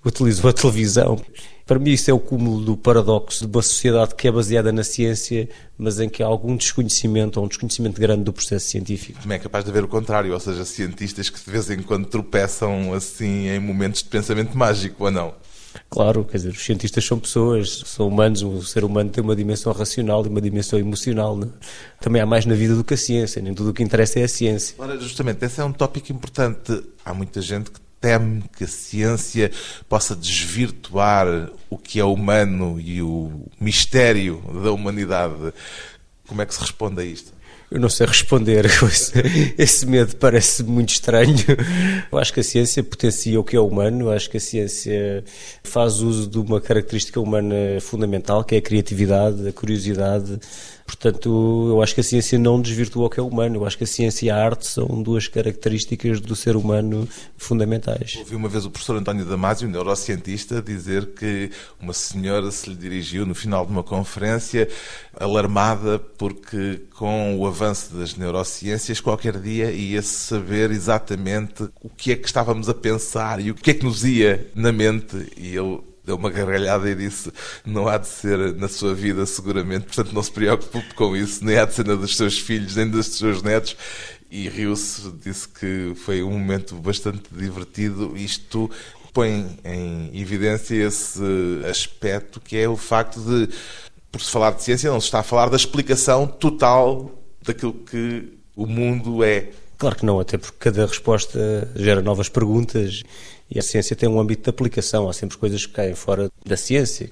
utilizam 0.05 0.51
a 0.51 0.53
televisão. 0.53 1.21
Para 1.67 1.79
mim, 1.79 1.93
isso 1.93 2.11
é 2.11 2.13
o 2.13 2.19
cúmulo 2.19 2.65
do 2.65 2.77
paradoxo 2.77 3.47
de 3.47 3.57
uma 3.57 3.63
sociedade 3.63 4.17
que 4.17 4.27
é 4.27 4.33
baseada 4.33 4.73
na 4.73 4.83
ciência, 4.83 5.49
mas 5.79 6.01
em 6.01 6.09
que 6.09 6.21
há 6.21 6.27
algum 6.27 6.57
desconhecimento 6.57 7.39
ou 7.39 7.47
um 7.47 7.49
desconhecimento 7.49 8.01
grande 8.01 8.25
do 8.25 8.33
processo 8.33 8.67
científico. 8.67 9.23
Também 9.23 9.37
é 9.37 9.39
capaz 9.39 9.65
de 9.65 9.71
haver 9.71 9.85
o 9.85 9.89
contrário, 9.89 10.33
ou 10.33 10.41
seja, 10.41 10.65
cientistas 10.65 11.31
que 11.31 11.39
de 11.39 11.49
vez 11.49 11.71
em 11.71 11.81
quando 11.81 12.07
tropeçam 12.07 12.93
assim 12.93 13.47
em 13.47 13.61
momentos 13.61 14.03
de 14.03 14.09
pensamento 14.09 14.59
mágico, 14.59 15.05
ou 15.05 15.13
não? 15.13 15.33
Claro, 15.89 16.25
quer 16.25 16.39
dizer, 16.39 16.51
os 16.51 16.65
cientistas 16.65 17.05
são 17.05 17.19
pessoas, 17.19 17.83
são 17.87 18.09
humanos, 18.09 18.43
o 18.43 18.63
ser 18.63 18.85
humano 18.85 19.11
tem 19.11 19.23
uma 19.23 19.37
dimensão 19.37 19.73
racional 19.73 20.25
e 20.25 20.29
uma 20.29 20.41
dimensão 20.41 20.79
emocional. 20.79 21.37
Né? 21.37 21.49
Também 22.01 22.21
há 22.21 22.27
mais 22.27 22.47
na 22.47 22.55
vida 22.55 22.75
do 22.75 22.85
que 22.85 22.95
a 22.95 22.97
ciência, 22.97 23.41
nem 23.43 23.55
tudo 23.55 23.71
o 23.71 23.75
que 23.75 23.83
interessa 23.83 24.21
é 24.21 24.25
a 24.25 24.29
ciência. 24.29 24.75
Ora, 24.79 24.99
justamente, 24.99 25.45
esse 25.45 25.61
é 25.61 25.65
um 25.65 25.73
tópico 25.73 26.13
importante. 26.13 26.83
Há 27.05 27.15
muita 27.15 27.41
gente 27.41 27.71
que 27.71 27.81
teme 28.01 28.45
que 28.57 28.65
a 28.65 28.69
ciência 28.69 29.51
possa 29.89 30.17
desvirtuar 30.17 31.51
o 31.69 31.77
que 31.77 32.01
é 32.01 32.05
humano 32.05 32.81
e 32.81 33.03
o 33.03 33.47
mistério 33.61 34.43
da 34.63 34.73
humanidade. 34.73 35.53
Como 36.27 36.41
é 36.41 36.47
que 36.47 36.55
se 36.55 36.61
responde 36.61 37.03
a 37.03 37.05
isto? 37.05 37.33
Eu 37.71 37.79
não 37.79 37.89
sei 37.89 38.07
responder. 38.07 38.67
Esse 39.57 39.87
medo 39.87 40.17
parece 40.17 40.65
muito 40.65 40.89
estranho. 40.89 41.37
Eu 42.11 42.19
acho 42.19 42.33
que 42.33 42.41
a 42.41 42.43
ciência 42.43 42.83
potencia 42.83 43.39
o 43.39 43.45
que 43.45 43.55
é 43.55 43.61
humano. 43.61 44.07
Eu 44.07 44.13
acho 44.13 44.29
que 44.29 44.39
a 44.39 44.41
ciência 44.41 45.23
faz 45.63 46.01
uso 46.01 46.29
de 46.29 46.39
uma 46.39 46.61
característica 46.61 47.21
humana 47.21 47.55
fundamental, 47.81 48.43
que 48.43 48.57
é 48.57 48.59
a 48.59 48.63
criatividade, 48.63 49.47
a 49.47 49.53
curiosidade, 49.53 50.41
Portanto, 50.91 51.67
eu 51.69 51.81
acho 51.81 51.95
que 51.95 52.01
a 52.01 52.05
ciência 52.05 52.37
não 52.37 52.61
desvirtua 52.61 53.07
o 53.07 53.11
que 53.11 53.21
é 53.21 53.23
humano. 53.23 53.57
Eu 53.57 53.65
acho 53.65 53.79
que 53.79 53.85
a 53.85 53.87
ciência 53.87 54.27
e 54.27 54.31
a 54.31 54.37
arte 54.37 54.67
são 54.67 55.01
duas 55.01 55.29
características 55.29 56.21
do 56.21 56.35
ser 56.35 56.57
humano 56.57 57.09
fundamentais. 57.37 58.17
Ouvi 58.19 58.35
uma 58.35 58.49
vez 58.49 58.67
o 58.67 58.71
professor 58.71 58.97
António 58.97 59.25
Damasio, 59.25 59.69
neurocientista, 59.69 60.61
dizer 60.61 61.15
que 61.15 61.53
uma 61.81 61.93
senhora 61.93 62.51
se 62.51 62.69
lhe 62.69 62.75
dirigiu 62.75 63.25
no 63.25 63.37
final 63.37 63.65
de 63.65 63.71
uma 63.71 63.85
conferência 63.85 64.69
alarmada 65.17 66.01
porque 66.19 66.81
com 66.97 67.39
o 67.39 67.47
avanço 67.47 67.95
das 67.95 68.17
neurociências 68.17 69.01
qualquer 69.01 69.39
dia 69.39 69.71
ia-se 69.71 70.09
saber 70.09 70.71
exatamente 70.71 71.69
o 71.81 71.89
que 71.89 72.13
é 72.13 72.17
que 72.17 72.27
estávamos 72.27 72.69
a 72.69 72.75
pensar 72.75 73.41
e 73.41 73.51
o 73.51 73.55
que 73.55 73.71
é 73.71 73.75
que 73.75 73.85
nos 73.85 74.05
ia 74.05 74.51
na 74.55 74.73
mente 74.73 75.17
e 75.37 75.57
ele 75.57 75.90
deu 76.11 76.17
uma 76.17 76.31
gargalhada 76.31 76.91
e 76.91 76.95
disse: 76.95 77.33
Não 77.65 77.89
há 77.89 77.97
de 77.97 78.09
ser 78.09 78.55
na 78.57 78.69
sua 78.69 78.95
vida, 78.95 79.25
seguramente, 79.25 79.87
portanto 79.87 80.13
não 80.13 80.23
se 80.23 80.33
preocupe 80.33 80.95
com 80.95 81.17
isso, 81.17 81.45
nem 81.45 81.57
há 81.57 81.65
de 81.65 81.75
ser 81.75 81.87
na 81.87 81.95
dos 81.95 82.17
seus 82.17 82.39
filhos, 82.39 82.77
nem 82.77 82.89
dos 82.89 83.07
seus 83.07 83.43
netos. 83.43 83.77
E 84.31 84.49
riu-se, 84.49 85.11
disse 85.25 85.49
que 85.49 85.93
foi 85.97 86.23
um 86.23 86.31
momento 86.31 86.77
bastante 86.77 87.23
divertido. 87.33 88.17
Isto 88.17 88.71
põe 89.13 89.59
em 89.65 90.11
evidência 90.15 90.87
esse 90.87 91.21
aspecto 91.69 92.41
que 92.41 92.57
é 92.57 92.69
o 92.69 92.77
facto 92.77 93.21
de, 93.21 93.49
por 94.11 94.21
se 94.21 94.31
falar 94.31 94.53
de 94.53 94.63
ciência, 94.63 94.91
não 94.91 95.01
se 95.01 95.07
está 95.07 95.21
a 95.21 95.25
falar 95.25 95.49
da 95.49 95.57
explicação 95.57 96.27
total 96.29 97.11
daquilo 97.43 97.73
que 97.73 98.33
o 98.55 98.67
mundo 98.67 99.25
é. 99.25 99.49
Claro 99.79 99.97
que 99.97 100.07
não, 100.07 100.21
até 100.21 100.39
porque 100.39 100.59
cada 100.59 100.87
resposta 100.87 101.69
gera 101.75 102.03
novas 102.03 102.29
perguntas 102.29 103.03
e 103.51 103.59
a 103.59 103.63
ciência 103.63 103.97
tem 103.97 104.09
um 104.09 104.21
âmbito 104.21 104.45
de 104.45 104.51
aplicação. 104.51 105.09
Há 105.09 105.13
sempre 105.13 105.37
coisas 105.37 105.67
que 105.67 105.73
caem 105.73 105.95
fora 105.95 106.31
da 106.45 106.57
ciência. 106.57 107.11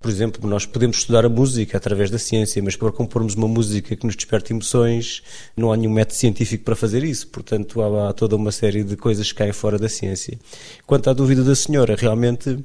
Por 0.00 0.10
exemplo, 0.10 0.48
nós 0.48 0.66
podemos 0.66 0.98
estudar 0.98 1.24
a 1.24 1.28
música 1.28 1.78
através 1.78 2.10
da 2.10 2.18
ciência, 2.18 2.62
mas 2.62 2.76
para 2.76 2.92
compormos 2.92 3.34
uma 3.34 3.48
música 3.48 3.96
que 3.96 4.04
nos 4.04 4.14
desperte 4.14 4.52
emoções, 4.52 5.22
não 5.56 5.72
há 5.72 5.76
nenhum 5.76 5.92
método 5.92 6.16
científico 6.16 6.62
para 6.62 6.76
fazer 6.76 7.02
isso. 7.04 7.26
Portanto, 7.28 7.80
há, 7.80 8.10
há 8.10 8.12
toda 8.12 8.36
uma 8.36 8.52
série 8.52 8.84
de 8.84 8.96
coisas 8.96 9.32
que 9.32 9.38
caem 9.38 9.52
fora 9.52 9.78
da 9.78 9.88
ciência. 9.88 10.38
Quanto 10.86 11.08
à 11.08 11.12
dúvida 11.14 11.42
da 11.42 11.54
senhora, 11.54 11.96
realmente 11.96 12.58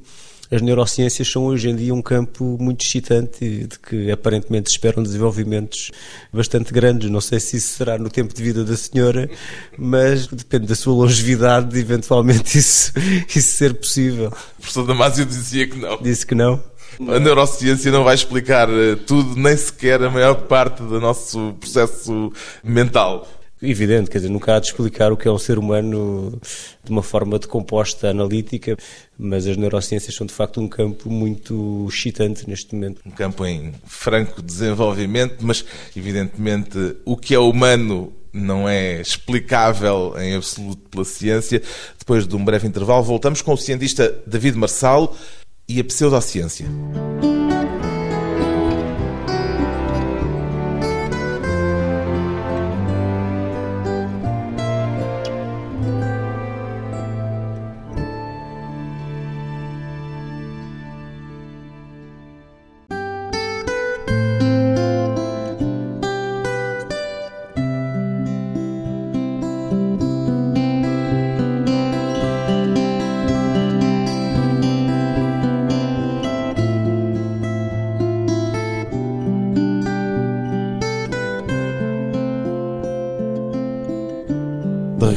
as 0.50 0.60
neurociências 0.60 1.30
são 1.30 1.44
hoje 1.44 1.68
em 1.68 1.76
dia 1.76 1.94
um 1.94 2.02
campo 2.02 2.56
muito 2.58 2.84
excitante 2.84 3.66
de 3.66 3.78
que 3.78 4.10
aparentemente 4.10 4.70
esperam 4.70 5.02
desenvolvimentos 5.02 5.92
bastante 6.32 6.72
grandes. 6.72 7.08
Não 7.08 7.20
sei 7.20 7.38
se 7.38 7.56
isso 7.56 7.76
será 7.76 7.96
no 7.96 8.10
tempo 8.10 8.34
de 8.34 8.42
vida 8.42 8.64
da 8.64 8.76
senhora, 8.76 9.30
mas 9.78 10.26
depende 10.26 10.66
da 10.66 10.74
sua 10.74 10.94
longevidade, 10.94 11.78
eventualmente 11.78 12.58
isso, 12.58 12.92
isso 13.28 13.56
ser 13.56 13.74
possível. 13.74 14.28
O 14.28 14.60
professor 14.60 14.86
Damasio 14.86 15.24
dizia 15.24 15.68
que 15.68 15.78
não. 15.78 16.02
Disse 16.02 16.26
que 16.26 16.34
não. 16.34 16.60
A 17.08 17.20
neurociência 17.20 17.92
não 17.92 18.02
vai 18.02 18.16
explicar 18.16 18.68
eh, 18.68 18.96
tudo, 19.06 19.36
nem 19.36 19.56
sequer 19.56 20.02
a 20.02 20.10
maior 20.10 20.34
parte 20.34 20.82
do 20.82 21.00
nosso 21.00 21.54
processo 21.60 22.32
mental. 22.64 23.26
Evidente, 23.62 24.10
quer 24.10 24.18
dizer, 24.18 24.30
nunca 24.30 24.56
há 24.56 24.60
de 24.60 24.68
explicar 24.68 25.12
o 25.12 25.16
que 25.16 25.28
é 25.28 25.30
um 25.30 25.38
ser 25.38 25.58
humano 25.58 26.40
de 26.82 26.90
uma 26.90 27.02
forma 27.02 27.38
decomposta, 27.38 28.08
analítica, 28.08 28.74
mas 29.18 29.46
as 29.46 29.56
neurociências 29.56 30.14
são 30.14 30.26
de 30.26 30.32
facto 30.32 30.60
um 30.60 30.68
campo 30.68 31.10
muito 31.10 31.86
excitante 31.90 32.48
neste 32.48 32.74
momento. 32.74 33.02
Um 33.04 33.10
campo 33.10 33.44
em 33.44 33.74
franco 33.84 34.40
desenvolvimento, 34.40 35.44
mas 35.44 35.62
evidentemente 35.94 36.96
o 37.04 37.18
que 37.18 37.34
é 37.34 37.38
humano 37.38 38.12
não 38.32 38.66
é 38.66 39.00
explicável 39.00 40.14
em 40.18 40.36
absoluto 40.36 40.88
pela 40.88 41.04
ciência. 41.04 41.60
Depois 41.98 42.26
de 42.26 42.34
um 42.34 42.44
breve 42.44 42.66
intervalo, 42.66 43.02
voltamos 43.02 43.42
com 43.42 43.52
o 43.52 43.58
cientista 43.58 44.22
David 44.26 44.56
Marçal 44.56 45.14
e 45.68 45.80
a 45.80 45.84
pseudociência. 45.84 46.66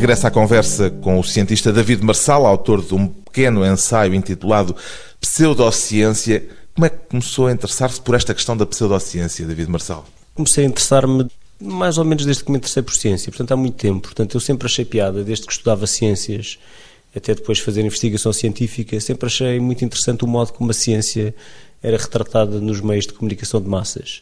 Regressa 0.04 0.28
à 0.28 0.32
conversa 0.32 0.90
com 0.90 1.18
o 1.18 1.24
cientista 1.24 1.72
David 1.72 2.04
Marçal, 2.04 2.46
autor 2.46 2.84
de 2.84 2.94
um 2.94 3.08
pequeno 3.08 3.66
ensaio 3.66 4.14
intitulado 4.14 4.76
Pseudociência. 5.22 6.46
Como 6.76 6.86
é 6.86 6.90
que 6.90 6.98
começou 7.08 7.48
a 7.48 7.54
interessar-se 7.54 8.02
por 8.02 8.14
esta 8.14 8.34
questão 8.34 8.58
da 8.58 8.66
pseudociência, 8.66 9.46
David 9.46 9.72
Marçal? 9.72 10.06
Comecei 10.36 10.66
a 10.66 10.68
interessar-me 10.68 11.26
mais 11.58 11.98
ou 11.98 12.04
menos 12.04 12.26
desde 12.26 12.44
que 12.44 12.52
me 12.52 12.58
interessei 12.58 12.84
por 12.84 12.94
ciência, 12.94 13.32
portanto 13.32 13.54
há 13.54 13.56
muito 13.56 13.76
tempo. 13.76 14.02
Portanto, 14.02 14.36
eu 14.36 14.42
sempre 14.42 14.66
achei 14.66 14.84
piada, 14.84 15.24
desde 15.24 15.46
que 15.46 15.54
estudava 15.54 15.88
ciências 15.88 16.60
até 17.16 17.34
depois 17.34 17.60
fazer 17.60 17.80
investigação 17.80 18.34
científica, 18.34 19.00
sempre 19.00 19.28
achei 19.28 19.58
muito 19.62 19.86
interessante 19.86 20.26
o 20.26 20.28
modo 20.28 20.52
como 20.52 20.72
a 20.72 20.74
ciência 20.74 21.34
era 21.82 21.96
retratada 21.96 22.60
nos 22.60 22.82
meios 22.82 23.08
de 23.08 23.14
comunicação 23.14 23.62
de 23.62 23.70
massas 23.70 24.22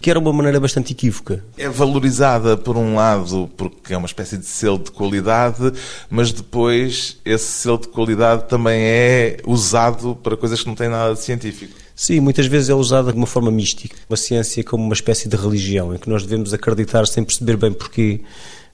que 0.00 0.10
era 0.10 0.18
uma 0.18 0.32
maneira 0.32 0.60
bastante 0.60 0.92
equívoca. 0.92 1.44
É 1.56 1.68
valorizada, 1.68 2.56
por 2.56 2.76
um 2.76 2.94
lado, 2.94 3.50
porque 3.56 3.92
é 3.92 3.96
uma 3.96 4.06
espécie 4.06 4.38
de 4.38 4.46
selo 4.46 4.78
de 4.78 4.90
qualidade, 4.92 5.72
mas 6.08 6.32
depois 6.32 7.18
esse 7.24 7.46
selo 7.46 7.78
de 7.78 7.88
qualidade 7.88 8.48
também 8.48 8.80
é 8.80 9.38
usado 9.44 10.16
para 10.22 10.36
coisas 10.36 10.60
que 10.62 10.68
não 10.68 10.74
têm 10.74 10.88
nada 10.88 11.14
de 11.14 11.20
científico. 11.20 11.74
Sim, 11.96 12.20
muitas 12.20 12.46
vezes 12.46 12.68
é 12.68 12.74
usada 12.74 13.10
de 13.10 13.18
uma 13.18 13.26
forma 13.26 13.50
mística. 13.50 13.96
A 14.08 14.16
ciência 14.16 14.62
como 14.62 14.84
uma 14.84 14.94
espécie 14.94 15.28
de 15.28 15.36
religião, 15.36 15.92
em 15.92 15.98
que 15.98 16.08
nós 16.08 16.22
devemos 16.22 16.54
acreditar 16.54 17.06
sem 17.08 17.24
perceber 17.24 17.56
bem 17.56 17.72
porquê 17.72 18.20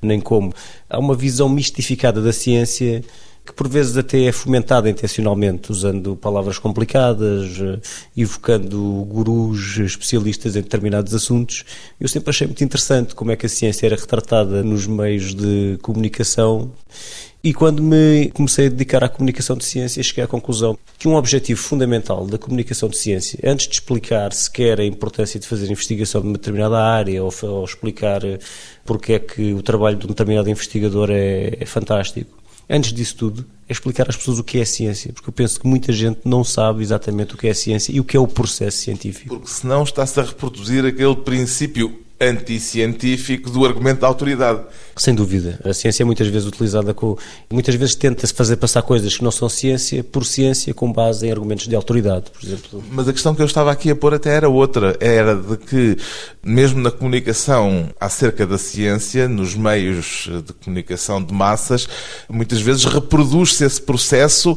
nem 0.02 0.20
como. 0.20 0.52
Há 0.90 0.98
uma 0.98 1.14
visão 1.14 1.48
mistificada 1.48 2.20
da 2.20 2.34
ciência 2.34 3.02
que 3.44 3.52
por 3.52 3.68
vezes 3.68 3.96
até 3.96 4.24
é 4.24 4.32
fomentada 4.32 4.88
intencionalmente, 4.88 5.70
usando 5.70 6.16
palavras 6.16 6.58
complicadas, 6.58 7.60
eh, 7.60 7.78
evocando 8.16 8.80
gurus 9.06 9.76
especialistas 9.78 10.56
em 10.56 10.62
determinados 10.62 11.14
assuntos. 11.14 11.64
Eu 12.00 12.08
sempre 12.08 12.30
achei 12.30 12.46
muito 12.46 12.64
interessante 12.64 13.14
como 13.14 13.32
é 13.32 13.36
que 13.36 13.44
a 13.44 13.48
ciência 13.48 13.86
era 13.86 13.96
retratada 13.96 14.62
nos 14.62 14.86
meios 14.86 15.34
de 15.34 15.78
comunicação. 15.82 16.72
E 17.42 17.52
quando 17.52 17.82
me 17.82 18.30
comecei 18.30 18.68
a 18.68 18.70
dedicar 18.70 19.04
à 19.04 19.08
comunicação 19.10 19.54
de 19.54 19.66
ciência, 19.66 20.02
cheguei 20.02 20.24
à 20.24 20.26
conclusão 20.26 20.78
que 20.98 21.06
um 21.06 21.14
objetivo 21.14 21.60
fundamental 21.60 22.26
da 22.26 22.38
comunicação 22.38 22.88
de 22.88 22.96
ciência, 22.96 23.38
antes 23.44 23.68
de 23.68 23.74
explicar 23.74 24.32
sequer 24.32 24.80
a 24.80 24.84
importância 24.86 25.38
de 25.38 25.46
fazer 25.46 25.70
investigação 25.70 26.22
de 26.22 26.28
uma 26.28 26.38
determinada 26.38 26.78
área 26.78 27.22
ou, 27.22 27.30
ou 27.42 27.64
explicar 27.66 28.24
eh, 28.24 28.38
porque 28.86 29.12
é 29.12 29.18
que 29.18 29.52
o 29.52 29.60
trabalho 29.60 29.98
de 29.98 30.06
um 30.06 30.08
determinado 30.08 30.48
investigador 30.48 31.10
é, 31.10 31.58
é 31.60 31.66
fantástico, 31.66 32.30
antes 32.68 32.92
disso 32.92 33.16
tudo, 33.16 33.46
é 33.68 33.72
explicar 33.72 34.08
às 34.08 34.16
pessoas 34.16 34.38
o 34.38 34.44
que 34.44 34.58
é 34.58 34.64
ciência, 34.64 35.12
porque 35.12 35.28
eu 35.28 35.32
penso 35.32 35.58
que 35.58 35.66
muita 35.66 35.92
gente 35.92 36.20
não 36.24 36.44
sabe 36.44 36.82
exatamente 36.82 37.34
o 37.34 37.38
que 37.38 37.48
é 37.48 37.54
ciência 37.54 37.92
e 37.92 38.00
o 38.00 38.04
que 38.04 38.16
é 38.16 38.20
o 38.20 38.26
processo 38.26 38.78
científico. 38.78 39.36
Porque 39.36 39.50
senão 39.50 39.82
está-se 39.82 40.20
a 40.20 40.22
reproduzir 40.22 40.84
aquele 40.84 41.16
princípio 41.16 42.03
anticientífico 42.20 43.50
do 43.50 43.64
argumento 43.64 44.00
da 44.00 44.06
autoridade. 44.06 44.60
Sem 44.96 45.14
dúvida. 45.14 45.60
A 45.64 45.74
ciência 45.74 46.02
é 46.02 46.06
muitas 46.06 46.28
vezes 46.28 46.46
utilizada 46.46 46.94
com. 46.94 47.16
Muitas 47.50 47.74
vezes 47.74 47.96
tenta-se 47.96 48.32
fazer 48.32 48.56
passar 48.56 48.82
coisas 48.82 49.16
que 49.16 49.24
não 49.24 49.30
são 49.30 49.48
ciência 49.48 50.04
por 50.04 50.24
ciência 50.24 50.72
com 50.72 50.92
base 50.92 51.26
em 51.26 51.30
argumentos 51.30 51.66
de 51.66 51.74
autoridade, 51.74 52.30
por 52.30 52.46
exemplo. 52.46 52.84
Mas 52.90 53.08
a 53.08 53.12
questão 53.12 53.34
que 53.34 53.42
eu 53.42 53.46
estava 53.46 53.72
aqui 53.72 53.90
a 53.90 53.96
pôr 53.96 54.14
até 54.14 54.30
era 54.30 54.48
outra. 54.48 54.96
Era 55.00 55.34
de 55.34 55.56
que, 55.56 55.96
mesmo 56.42 56.80
na 56.80 56.92
comunicação 56.92 57.88
acerca 58.00 58.46
da 58.46 58.58
ciência, 58.58 59.28
nos 59.28 59.56
meios 59.56 60.28
de 60.46 60.52
comunicação 60.52 61.22
de 61.22 61.34
massas, 61.34 61.88
muitas 62.28 62.60
vezes 62.60 62.84
reproduz-se 62.84 63.64
esse 63.64 63.82
processo 63.82 64.56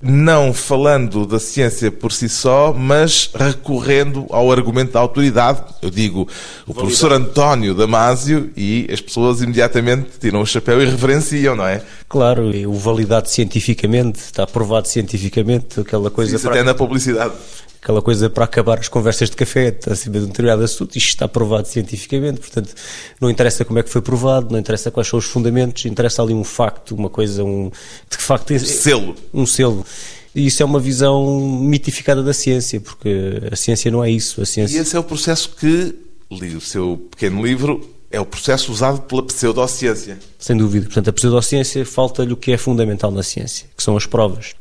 não 0.00 0.54
falando 0.54 1.26
da 1.26 1.40
ciência 1.40 1.90
por 1.90 2.12
si 2.12 2.28
só, 2.28 2.72
mas 2.72 3.30
recorrendo 3.34 4.26
ao 4.30 4.50
argumento 4.52 4.92
da 4.92 5.00
autoridade. 5.00 5.60
Eu 5.82 5.90
digo 5.90 6.28
o 6.66 6.72
professor 6.72 7.12
António 7.12 7.74
Damásio 7.74 8.50
e 8.56 8.88
as 8.92 9.00
pessoas 9.00 9.42
imediatamente 9.42 10.10
tiram 10.20 10.40
o 10.40 10.46
chapéu 10.46 10.80
e 10.80 10.86
reverenciam, 10.86 11.56
não 11.56 11.66
é? 11.66 11.82
Claro, 12.08 12.48
o 12.68 12.74
validado 12.74 13.28
cientificamente, 13.28 14.20
está 14.20 14.46
provado 14.46 14.86
cientificamente, 14.86 15.80
aquela 15.80 16.10
coisa. 16.10 16.36
Isso 16.36 16.48
até 16.48 16.62
na 16.62 16.74
publicidade 16.74 17.34
aquela 17.82 18.02
coisa 18.02 18.28
para 18.28 18.44
acabar 18.44 18.78
as 18.78 18.88
conversas 18.88 19.30
de 19.30 19.36
café 19.36 19.76
acima 19.86 20.18
de 20.18 20.24
um 20.24 20.26
determinado 20.28 20.62
assunto, 20.62 20.96
isto 20.96 21.08
está 21.08 21.28
provado 21.28 21.68
cientificamente, 21.68 22.40
portanto, 22.40 22.74
não 23.20 23.30
interessa 23.30 23.64
como 23.64 23.78
é 23.78 23.82
que 23.82 23.90
foi 23.90 24.02
provado, 24.02 24.52
não 24.52 24.58
interessa 24.58 24.90
quais 24.90 25.08
são 25.08 25.18
os 25.18 25.24
fundamentos, 25.24 25.84
interessa 25.86 26.22
ali 26.22 26.34
um 26.34 26.44
facto, 26.44 26.94
uma 26.94 27.08
coisa, 27.08 27.44
um 27.44 27.70
de 28.10 28.16
que 28.16 28.22
facto 28.22 28.52
um 28.52 28.58
selo. 28.58 29.14
Um 29.32 29.46
selo. 29.46 29.86
E 30.34 30.46
isso 30.46 30.62
é 30.62 30.66
uma 30.66 30.78
visão 30.78 31.40
mitificada 31.40 32.22
da 32.22 32.32
ciência, 32.32 32.80
porque 32.80 33.40
a 33.50 33.56
ciência 33.56 33.90
não 33.90 34.04
é 34.04 34.10
isso. 34.10 34.40
A 34.42 34.46
ciência... 34.46 34.76
E 34.76 34.80
esse 34.80 34.94
é 34.94 34.98
o 34.98 35.04
processo 35.04 35.50
que, 35.58 35.94
li 36.30 36.54
o 36.54 36.60
seu 36.60 37.08
pequeno 37.10 37.44
livro, 37.44 37.88
é 38.10 38.20
o 38.20 38.26
processo 38.26 38.70
usado 38.72 39.02
pela 39.02 39.22
pseudociência. 39.22 40.18
Sem 40.38 40.56
dúvida. 40.56 40.86
Portanto, 40.86 41.08
a 41.08 41.12
pseudociência 41.12 41.84
falta-lhe 41.84 42.32
o 42.32 42.36
que 42.36 42.52
é 42.52 42.56
fundamental 42.56 43.10
na 43.10 43.22
ciência, 43.22 43.66
que 43.76 43.82
são 43.82 43.96
as 43.96 44.06
provas. 44.06 44.54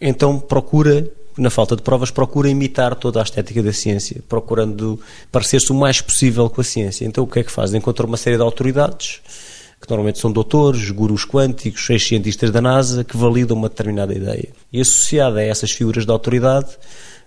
Então 0.00 0.38
procura 0.38 1.08
na 1.36 1.50
falta 1.50 1.76
de 1.76 1.82
provas, 1.82 2.10
procura 2.10 2.48
imitar 2.48 2.94
toda 2.94 3.20
a 3.20 3.22
estética 3.22 3.62
da 3.62 3.72
ciência, 3.72 4.22
procurando 4.28 5.00
parecer-se 5.30 5.70
o 5.72 5.74
mais 5.74 6.00
possível 6.00 6.48
com 6.50 6.60
a 6.60 6.64
ciência. 6.64 7.04
Então, 7.04 7.24
o 7.24 7.26
que 7.26 7.40
é 7.40 7.42
que 7.42 7.50
faz? 7.50 7.72
Encontra 7.74 8.06
uma 8.06 8.16
série 8.16 8.36
de 8.36 8.42
autoridades 8.42 9.20
que 9.80 9.90
normalmente 9.90 10.20
são 10.20 10.30
doutores, 10.30 10.90
gurus 10.90 11.24
quânticos, 11.24 11.90
ex-cientistas 11.90 12.52
da 12.52 12.60
NASA, 12.60 13.02
que 13.02 13.16
validam 13.16 13.56
uma 13.56 13.68
determinada 13.68 14.14
ideia. 14.14 14.48
E 14.72 14.80
associada 14.80 15.40
a 15.40 15.42
essas 15.42 15.72
figuras 15.72 16.06
de 16.06 16.12
autoridade, 16.12 16.68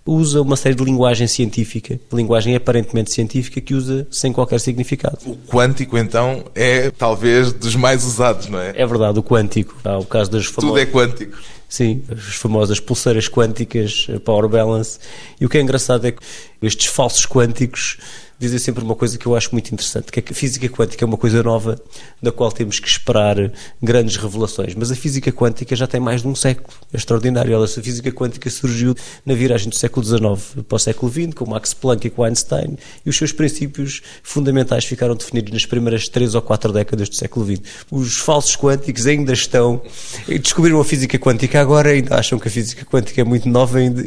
usa 0.06 0.42
uma 0.42 0.56
série 0.56 0.76
de 0.76 0.84
linguagem 0.84 1.28
científica, 1.28 2.00
linguagem 2.14 2.56
aparentemente 2.56 3.12
científica, 3.12 3.60
que 3.60 3.74
usa 3.74 4.08
sem 4.12 4.32
qualquer 4.32 4.60
significado. 4.60 5.18
O 5.26 5.36
quântico, 5.36 5.98
então, 5.98 6.46
é 6.54 6.92
talvez 6.92 7.52
dos 7.52 7.76
mais 7.76 8.06
usados, 8.06 8.48
não 8.48 8.60
é? 8.60 8.74
É 8.76 8.86
verdade, 8.86 9.18
o 9.18 9.24
quântico. 9.24 9.76
Há 9.84 9.98
o 9.98 10.06
caso 10.06 10.30
das 10.30 10.46
famosas... 10.46 10.70
Tudo 10.70 10.80
é 10.80 10.86
quântico. 10.86 11.38
Sim, 11.68 12.04
as 12.10 12.36
famosas 12.36 12.80
pulseiras 12.80 13.28
quânticas, 13.28 14.08
power 14.24 14.48
balance. 14.48 15.00
E 15.42 15.46
o 15.46 15.50
que 15.50 15.58
é 15.58 15.62
engraçado 15.62 16.06
é 16.06 16.12
que 16.12 16.22
estes 16.62 16.86
falsos 16.86 17.26
quânticos 17.26 17.98
dizem 18.38 18.60
sempre 18.60 18.84
uma 18.84 18.96
coisa 18.96 19.18
que 19.18 19.26
eu 19.26 19.36
acho 19.36 19.50
muito 19.52 19.74
interessante, 19.74 20.12
que 20.12 20.20
a 20.20 20.36
física 20.36 20.68
quântica 20.68 21.04
é 21.04 21.08
uma 21.08 21.18
coisa 21.18 21.42
nova 21.42 21.80
da 22.22 22.32
qual 22.32 22.52
temos 22.52 22.80
que 22.80 22.88
esperar 22.88 23.52
grandes 23.82 24.18
revelações. 24.18 24.76
Mas 24.76 24.92
a 24.92 24.96
física 24.96 25.32
quântica 25.32 25.76
já 25.76 25.88
tem 25.88 26.00
mais 26.00 26.22
de 26.22 26.28
um 26.28 26.36
século. 26.36 26.68
É 26.94 26.98
extraordinário. 26.98 27.54
Ela, 27.54 27.66
a 27.66 27.68
física 27.68 28.12
quântica 28.12 28.50
surgiu 28.50 28.96
na 29.26 29.34
viragem 29.34 29.70
do 29.70 29.76
século 29.76 30.06
XIX 30.06 30.64
para 30.68 30.76
o 30.76 30.80
século 30.80 31.12
XX, 31.12 31.34
com 31.34 31.50
Max 31.50 31.74
Planck 31.74 32.08
e 32.08 32.10
com 32.10 32.24
Einstein, 32.24 32.78
e 33.06 33.10
os 33.10 33.18
seus 33.18 33.32
princípios 33.32 34.02
fundamentais 34.24 34.86
ficaram 34.86 35.16
definidos 35.16 35.54
nas 35.54 35.66
primeiras 35.66 36.08
três 36.08 36.36
ou 36.36 36.42
quatro 36.42 36.72
décadas 36.72 37.10
do 37.10 37.16
século 37.16 37.46
XX. 37.46 37.62
Os 37.90 38.18
falsos 38.18 38.56
quânticos 38.56 39.06
ainda 39.06 39.34
estão... 39.34 39.82
Descobriram 40.28 40.80
a 40.80 40.86
física 40.86 41.18
quântica 41.18 41.60
agora, 41.60 41.90
ainda 41.90 42.16
acham 42.16 42.38
que 42.38 42.48
a 42.48 42.52
física 42.52 42.86
quântica 42.86 43.22
é 43.22 43.24
muito 43.24 43.48
nova 43.48 43.78
ainda 43.78 44.06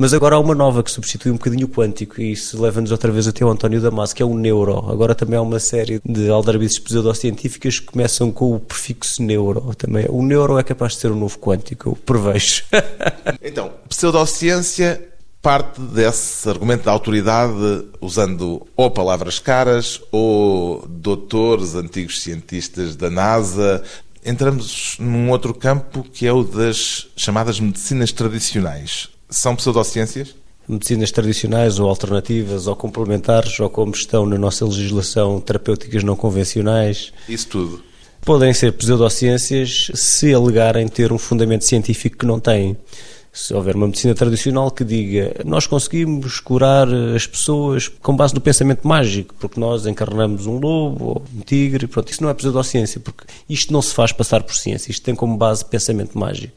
mas 0.00 0.14
agora 0.14 0.34
há 0.34 0.38
uma 0.38 0.54
nova 0.54 0.82
que 0.82 0.90
substitui 0.90 1.30
um 1.30 1.34
bocadinho 1.34 1.66
o 1.66 1.68
quântico 1.68 2.22
e 2.22 2.32
isso 2.32 2.58
leva-nos 2.58 2.90
outra 2.90 3.12
vez 3.12 3.28
até 3.28 3.44
o 3.44 3.50
António 3.50 3.82
Damasio, 3.82 4.16
que 4.16 4.22
é 4.22 4.24
o 4.24 4.34
neuro. 4.34 4.90
Agora 4.90 5.14
também 5.14 5.38
há 5.38 5.42
uma 5.42 5.60
série 5.60 6.00
de 6.02 6.30
aldrabices 6.30 6.78
pseudocientíficas 6.78 7.80
que 7.80 7.84
começam 7.84 8.32
com 8.32 8.54
o 8.54 8.58
prefixo 8.58 9.22
neuro 9.22 9.74
também. 9.76 10.06
O 10.08 10.22
neuro 10.22 10.58
é 10.58 10.62
capaz 10.62 10.94
de 10.94 11.00
ser 11.00 11.10
o 11.10 11.14
novo 11.14 11.38
quântico, 11.38 11.90
eu 11.90 11.96
prevejo. 11.96 12.62
então, 13.44 13.72
pseudociência 13.90 15.06
parte 15.42 15.78
desse 15.78 16.48
argumento 16.48 16.84
da 16.84 16.92
autoridade 16.92 17.84
usando 18.00 18.66
ou 18.74 18.90
palavras 18.90 19.38
caras 19.38 20.00
ou 20.10 20.82
doutores, 20.88 21.74
antigos 21.74 22.22
cientistas 22.22 22.96
da 22.96 23.10
NASA. 23.10 23.82
Entramos 24.24 24.96
num 24.98 25.28
outro 25.28 25.52
campo 25.52 26.02
que 26.02 26.26
é 26.26 26.32
o 26.32 26.42
das 26.42 27.06
chamadas 27.14 27.60
medicinas 27.60 28.12
tradicionais. 28.12 29.19
São 29.30 29.54
pseudociências? 29.54 30.34
Medicinas 30.68 31.12
tradicionais 31.12 31.78
ou 31.78 31.88
alternativas 31.88 32.66
ou 32.66 32.74
complementares 32.74 33.58
ou 33.60 33.70
como 33.70 33.92
estão 33.92 34.26
na 34.26 34.36
nossa 34.36 34.64
legislação 34.64 35.40
terapêuticas 35.40 36.02
não 36.02 36.16
convencionais. 36.16 37.12
Isso 37.28 37.46
tudo. 37.48 37.82
Podem 38.22 38.52
ser 38.52 38.72
pseudociências 38.72 39.90
se 39.94 40.34
alegarem 40.34 40.86
ter 40.88 41.12
um 41.12 41.18
fundamento 41.18 41.64
científico 41.64 42.18
que 42.18 42.26
não 42.26 42.38
têm. 42.38 42.76
Se 43.32 43.54
houver 43.54 43.76
uma 43.76 43.86
medicina 43.86 44.14
tradicional 44.14 44.70
que 44.72 44.82
diga 44.82 45.36
nós 45.44 45.64
conseguimos 45.64 46.40
curar 46.40 46.88
as 47.14 47.26
pessoas 47.26 47.86
com 47.86 48.14
base 48.14 48.34
no 48.34 48.40
pensamento 48.40 48.86
mágico, 48.86 49.34
porque 49.38 49.58
nós 49.58 49.86
encarnamos 49.86 50.46
um 50.46 50.58
lobo 50.58 51.04
ou 51.04 51.22
um 51.34 51.40
tigre, 51.40 51.86
pronto, 51.86 52.10
isso 52.10 52.22
não 52.22 52.28
é 52.28 52.34
pseudociência, 52.34 53.00
porque 53.00 53.24
isto 53.48 53.72
não 53.72 53.80
se 53.80 53.94
faz 53.94 54.10
passar 54.12 54.42
por 54.42 54.54
ciência, 54.54 54.90
isto 54.90 55.04
tem 55.04 55.14
como 55.14 55.36
base 55.36 55.64
pensamento 55.64 56.18
mágico. 56.18 56.54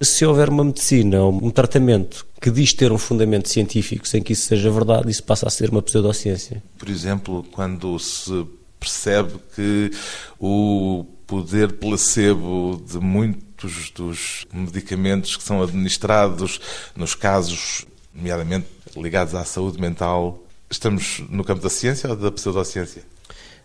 Se 0.00 0.26
houver 0.26 0.48
uma 0.50 0.64
medicina 0.64 1.22
ou 1.22 1.32
um 1.32 1.50
tratamento 1.50 2.26
que 2.40 2.50
diz 2.50 2.72
ter 2.72 2.92
um 2.92 2.98
fundamento 2.98 3.48
científico 3.48 4.06
sem 4.06 4.22
que 4.22 4.34
isso 4.34 4.46
seja 4.46 4.70
verdade, 4.70 5.10
isso 5.10 5.22
passa 5.22 5.46
a 5.46 5.50
ser 5.50 5.70
uma 5.70 5.80
pseudociência. 5.80 6.62
Por 6.78 6.88
exemplo, 6.88 7.44
quando 7.50 7.98
se 7.98 8.46
percebe 8.78 9.34
que 9.54 9.90
o 10.38 11.06
poder 11.26 11.72
placebo 11.72 12.82
de 12.86 12.98
muitos 12.98 13.90
dos 13.90 14.46
medicamentos 14.52 15.36
que 15.36 15.42
são 15.42 15.62
administrados 15.62 16.60
nos 16.94 17.14
casos, 17.14 17.86
nomeadamente 18.14 18.66
ligados 18.96 19.34
à 19.34 19.44
saúde 19.44 19.80
mental, 19.80 20.42
estamos 20.70 21.22
no 21.28 21.42
campo 21.42 21.62
da 21.62 21.70
ciência 21.70 22.10
ou 22.10 22.16
da 22.16 22.30
pseudociência? 22.30 23.02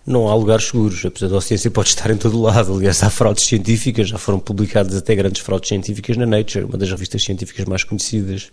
Não 0.05 0.27
há 0.27 0.35
lugares 0.35 0.65
seguros. 0.65 1.05
A 1.05 1.11
pseudociência 1.11 1.69
pode 1.69 1.89
estar 1.89 2.09
em 2.11 2.17
todo 2.17 2.41
lado. 2.41 2.73
Aliás, 2.73 3.03
há 3.03 3.09
fraudes 3.09 3.45
científicas, 3.45 4.09
já 4.09 4.17
foram 4.17 4.39
publicadas 4.39 4.95
até 4.95 5.15
grandes 5.15 5.41
fraudes 5.41 5.69
científicas 5.69 6.17
na 6.17 6.25
Nature, 6.25 6.65
uma 6.65 6.77
das 6.77 6.89
revistas 6.89 7.23
científicas 7.23 7.65
mais 7.65 7.83
conhecidas. 7.83 8.51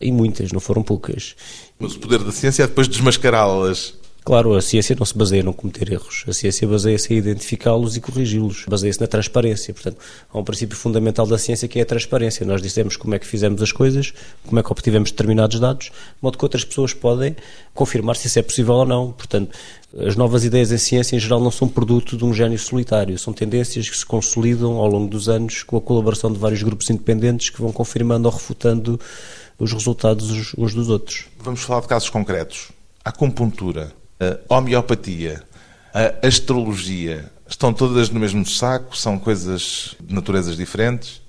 E 0.00 0.10
muitas, 0.10 0.50
não 0.50 0.60
foram 0.60 0.82
poucas. 0.82 1.36
Mas 1.78 1.94
o 1.94 1.98
poder 1.98 2.20
da 2.20 2.32
ciência 2.32 2.62
é 2.62 2.66
depois 2.66 2.88
desmascará-las. 2.88 3.99
Claro, 4.22 4.54
a 4.54 4.60
ciência 4.60 4.94
não 4.98 5.06
se 5.06 5.16
baseia 5.16 5.40
em 5.40 5.52
cometer 5.52 5.90
erros. 5.90 6.24
A 6.28 6.32
ciência 6.32 6.68
baseia-se 6.68 7.12
em 7.12 7.16
identificá-los 7.16 7.96
e 7.96 8.00
corrigi-los. 8.00 8.66
Baseia-se 8.68 9.00
na 9.00 9.06
transparência. 9.06 9.72
Portanto, 9.72 9.96
há 10.30 10.38
um 10.38 10.44
princípio 10.44 10.76
fundamental 10.76 11.26
da 11.26 11.38
ciência 11.38 11.66
que 11.66 11.78
é 11.78 11.82
a 11.82 11.86
transparência. 11.86 12.44
Nós 12.44 12.60
dissemos 12.60 12.96
como 12.96 13.14
é 13.14 13.18
que 13.18 13.26
fizemos 13.26 13.62
as 13.62 13.72
coisas, 13.72 14.12
como 14.46 14.60
é 14.60 14.62
que 14.62 14.70
obtivemos 14.70 15.10
determinados 15.10 15.58
dados, 15.58 15.86
de 15.86 15.92
modo 16.20 16.36
que 16.36 16.44
outras 16.44 16.64
pessoas 16.64 16.92
podem 16.92 17.34
confirmar 17.74 18.14
se 18.14 18.26
isso 18.26 18.38
é 18.38 18.42
possível 18.42 18.74
ou 18.74 18.84
não. 18.84 19.12
Portanto, 19.12 19.56
as 19.98 20.14
novas 20.16 20.44
ideias 20.44 20.70
em 20.70 20.78
ciência, 20.78 21.16
em 21.16 21.18
geral, 21.18 21.40
não 21.40 21.50
são 21.50 21.66
produto 21.66 22.14
de 22.14 22.24
um 22.24 22.34
gênio 22.34 22.58
solitário. 22.58 23.18
São 23.18 23.32
tendências 23.32 23.88
que 23.88 23.96
se 23.96 24.04
consolidam 24.04 24.76
ao 24.76 24.86
longo 24.86 25.08
dos 25.08 25.30
anos 25.30 25.62
com 25.62 25.78
a 25.78 25.80
colaboração 25.80 26.30
de 26.30 26.38
vários 26.38 26.62
grupos 26.62 26.90
independentes 26.90 27.48
que 27.48 27.60
vão 27.60 27.72
confirmando 27.72 28.28
ou 28.28 28.34
refutando 28.34 29.00
os 29.58 29.72
resultados 29.72 30.54
uns 30.58 30.74
dos 30.74 30.90
outros. 30.90 31.24
Vamos 31.38 31.62
falar 31.62 31.80
de 31.80 31.88
casos 31.88 32.10
concretos. 32.10 32.68
A 33.02 33.08
acupuntura 33.08 33.99
a 34.20 34.54
homeopatia, 34.54 35.42
a 35.94 36.26
astrologia, 36.26 37.30
estão 37.48 37.72
todas 37.72 38.10
no 38.10 38.20
mesmo 38.20 38.44
saco? 38.46 38.96
São 38.96 39.18
coisas 39.18 39.96
de 40.00 40.14
naturezas 40.14 40.56
diferentes? 40.56 41.20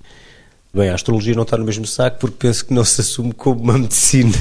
Bem, 0.73 0.89
a 0.89 0.95
astrologia 0.95 1.35
não 1.35 1.43
está 1.43 1.57
no 1.57 1.65
mesmo 1.65 1.85
saco 1.85 2.17
porque 2.19 2.37
penso 2.47 2.65
que 2.65 2.73
não 2.73 2.85
se 2.85 3.01
assume 3.01 3.33
como 3.33 3.61
uma 3.61 3.77
medicina. 3.77 4.31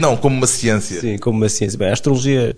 Não, 0.00 0.16
como 0.16 0.36
uma 0.36 0.46
ciência. 0.46 1.00
Sim, 1.00 1.16
como 1.18 1.38
uma 1.38 1.48
ciência. 1.48 1.78
Bem, 1.78 1.90
a 1.90 1.92
astrologia 1.92 2.56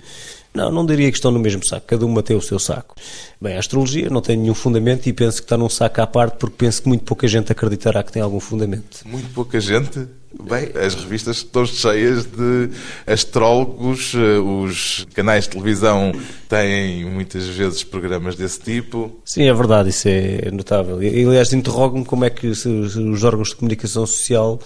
não, 0.54 0.70
não 0.70 0.86
diria 0.86 1.10
que 1.10 1.16
estão 1.18 1.30
no 1.30 1.38
mesmo 1.38 1.62
saco, 1.64 1.86
cada 1.86 2.06
uma 2.06 2.22
tem 2.22 2.36
o 2.36 2.40
seu 2.40 2.58
saco. 2.58 2.94
Bem, 3.40 3.56
a 3.56 3.58
astrologia 3.58 4.08
não 4.08 4.22
tem 4.22 4.36
nenhum 4.36 4.54
fundamento 4.54 5.06
e 5.06 5.12
penso 5.12 5.38
que 5.38 5.44
está 5.44 5.58
num 5.58 5.68
saco 5.68 6.00
à 6.00 6.06
parte 6.06 6.36
porque 6.38 6.56
penso 6.56 6.82
que 6.82 6.88
muito 6.88 7.04
pouca 7.04 7.28
gente 7.28 7.52
acreditará 7.52 8.02
que 8.02 8.12
tem 8.12 8.22
algum 8.22 8.40
fundamento. 8.40 9.02
Muito 9.04 9.28
pouca 9.34 9.60
gente? 9.60 10.06
Bem, 10.40 10.70
as 10.74 10.94
revistas 10.94 11.38
estão 11.38 11.64
cheias 11.66 12.24
de 12.24 12.70
astrólogos, 13.06 14.12
eh, 14.14 14.38
os 14.38 15.06
canais 15.14 15.44
de 15.44 15.50
televisão 15.50 16.12
têm 16.48 17.04
muitas 17.04 17.46
vezes 17.46 17.84
programas 17.84 18.36
desse 18.36 18.60
tipo. 18.60 19.12
Sim, 19.24 19.44
é 19.44 19.54
verdade, 19.54 19.90
isso 19.90 20.08
é 20.08 20.50
notável. 20.50 21.02
E, 21.02 21.24
aliás, 21.24 21.52
interrogo-me 21.52 22.04
como 22.04 22.24
é 22.24 22.30
que 22.30 22.46
os 22.48 23.24
órgãos 23.24 23.50
de 23.50 23.56
comunicação 23.56 24.06
social 24.06 24.58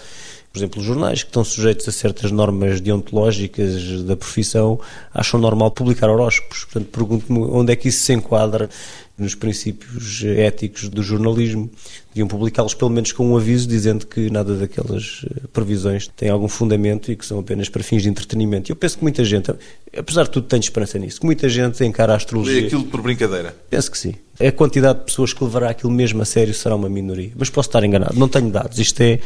por 0.57 0.61
exemplo, 0.61 0.81
os 0.81 0.87
jornais 0.87 1.23
que 1.23 1.29
estão 1.29 1.45
sujeitos 1.45 1.87
a 1.87 1.93
certas 1.93 2.33
normas 2.33 2.81
deontológicas 2.81 4.03
da 4.05 4.17
profissão 4.17 4.81
acham 5.13 5.39
normal 5.39 5.71
publicar 5.71 6.09
horóscopos. 6.09 6.65
Portanto, 6.65 6.87
pergunto-me 6.87 7.41
onde 7.41 7.75
é 7.75 7.77
que 7.77 7.89
isso 7.89 8.01
se 8.01 8.15
enquadra 8.15 8.71
nos 9.19 9.35
princípios 9.35 10.25
éticos 10.25 10.89
do 10.89 11.03
jornalismo. 11.03 11.71
Deviam 12.09 12.27
publicá-los 12.27 12.73
pelo 12.73 12.91
menos 12.91 13.13
com 13.13 13.33
um 13.33 13.37
aviso 13.37 13.69
dizendo 13.69 14.07
que 14.07 14.31
nada 14.31 14.55
daquelas 14.55 15.27
eh, 15.27 15.43
previsões 15.53 16.09
tem 16.09 16.31
algum 16.31 16.49
fundamento 16.49 17.13
e 17.13 17.17
que 17.17 17.27
são 17.27 17.39
apenas 17.39 17.69
para 17.69 17.83
fins 17.83 18.03
de 18.03 18.09
entretenimento. 18.09 18.73
Eu 18.73 18.77
penso 18.77 18.97
que 18.97 19.03
muita 19.03 19.23
gente, 19.27 19.53
apesar 19.95 20.23
de 20.25 20.31
tudo, 20.31 20.47
tem 20.47 20.59
esperança 20.59 20.99
nisso, 20.99 21.21
que 21.21 21.27
muita 21.27 21.51
gente 21.51 21.85
encara 21.85 22.15
a 22.15 22.17
astrologia... 22.17 22.63
Lê 22.63 22.67
aquilo 22.67 22.85
por 22.85 23.03
brincadeira? 23.03 23.55
Penso 23.69 23.91
que 23.91 23.99
sim. 23.99 24.15
A 24.39 24.53
quantidade 24.53 24.99
de 24.99 25.05
pessoas 25.07 25.33
que 25.33 25.43
levará 25.43 25.71
aquilo 25.71 25.91
mesmo 25.91 26.21
a 26.23 26.25
sério 26.25 26.53
será 26.53 26.75
uma 26.75 26.89
minoria. 26.89 27.33
Mas 27.37 27.49
posso 27.49 27.69
estar 27.69 27.83
enganado, 27.85 28.19
não 28.19 28.29
tenho 28.29 28.51
dados. 28.51 28.79
Isto 28.79 29.01
é... 29.01 29.19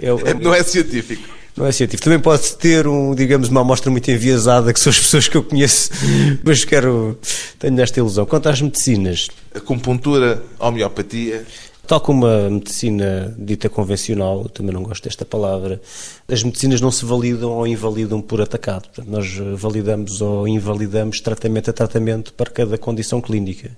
é, 0.00 0.08
é 0.08 0.34
não 0.34 0.54
é 0.54 0.62
científico. 0.62 1.28
Não 1.56 1.66
é 1.66 1.72
científico. 1.72 2.04
Também 2.04 2.20
pode 2.20 2.56
ter, 2.56 2.86
um, 2.86 3.14
digamos, 3.14 3.48
uma 3.48 3.62
amostra 3.62 3.90
muito 3.90 4.08
enviesada, 4.10 4.72
que 4.72 4.78
são 4.78 4.90
as 4.90 4.98
pessoas 4.98 5.26
que 5.26 5.36
eu 5.36 5.42
conheço, 5.42 5.90
mas 6.44 6.64
quero. 6.64 7.18
tenho 7.58 7.80
esta 7.80 7.98
ilusão. 7.98 8.24
Quanto 8.26 8.48
às 8.48 8.60
medicinas. 8.60 9.28
Acupuntura, 9.54 10.42
homeopatia. 10.58 11.44
Tal 11.84 12.00
como 12.00 12.26
a 12.26 12.50
medicina 12.50 13.34
dita 13.38 13.68
convencional, 13.68 14.46
também 14.50 14.74
não 14.74 14.82
gosto 14.82 15.04
desta 15.04 15.24
palavra, 15.24 15.80
as 16.30 16.42
medicinas 16.42 16.82
não 16.82 16.90
se 16.90 17.02
validam 17.02 17.50
ou 17.50 17.66
invalidam 17.66 18.20
por 18.20 18.42
atacado. 18.42 18.82
Portanto, 18.82 19.08
nós 19.08 19.26
validamos 19.56 20.20
ou 20.20 20.46
invalidamos 20.46 21.22
tratamento 21.22 21.70
a 21.70 21.72
tratamento 21.72 22.34
para 22.34 22.50
cada 22.50 22.76
condição 22.76 23.22
clínica. 23.22 23.70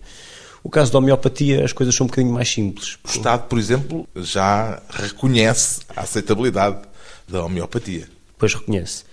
O 0.62 0.68
caso 0.68 0.92
da 0.92 0.98
homeopatia, 0.98 1.64
as 1.64 1.72
coisas 1.72 1.94
são 1.94 2.04
um 2.04 2.08
bocadinho 2.08 2.34
mais 2.34 2.48
simples. 2.52 2.98
O 3.04 3.08
Estado, 3.08 3.48
por 3.48 3.58
exemplo, 3.58 4.06
já 4.14 4.82
reconhece 4.90 5.80
a 5.96 6.02
aceitabilidade 6.02 6.78
da 7.26 7.44
homeopatia. 7.44 8.08
Pois 8.36 8.54
reconhece. 8.54 9.04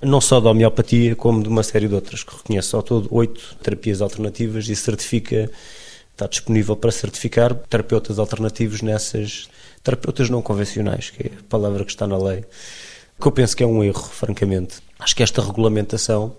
Não 0.00 0.20
só 0.20 0.40
da 0.40 0.50
homeopatia, 0.50 1.14
como 1.14 1.42
de 1.42 1.48
uma 1.48 1.62
série 1.62 1.86
de 1.86 1.94
outras, 1.94 2.24
que 2.24 2.34
reconhece 2.34 2.74
ao 2.74 2.82
todo 2.82 3.08
oito 3.12 3.56
terapias 3.62 4.02
alternativas 4.02 4.68
e 4.68 4.74
certifica, 4.74 5.48
está 6.12 6.26
disponível 6.26 6.74
para 6.74 6.90
certificar 6.90 7.54
terapeutas 7.54 8.18
alternativos 8.18 8.82
nessas 8.82 9.48
terapeutas 9.82 10.28
não 10.28 10.42
convencionais, 10.42 11.10
que 11.10 11.28
é 11.28 11.30
a 11.38 11.42
palavra 11.48 11.84
que 11.84 11.92
está 11.92 12.06
na 12.06 12.16
lei. 12.16 12.44
Que 13.20 13.28
eu 13.28 13.32
penso 13.32 13.56
que 13.56 13.62
é 13.62 13.66
um 13.66 13.84
erro, 13.84 14.02
francamente. 14.02 14.76
Acho 14.98 15.14
que 15.14 15.22
esta 15.22 15.40
regulamentação 15.40 16.36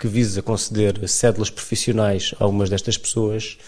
que 0.00 0.08
visa 0.08 0.40
conceder 0.40 1.06
cédulas 1.06 1.50
profissionais 1.50 2.34
a 2.40 2.44
algumas 2.44 2.70
destas 2.70 2.96
pessoas, 2.96 3.58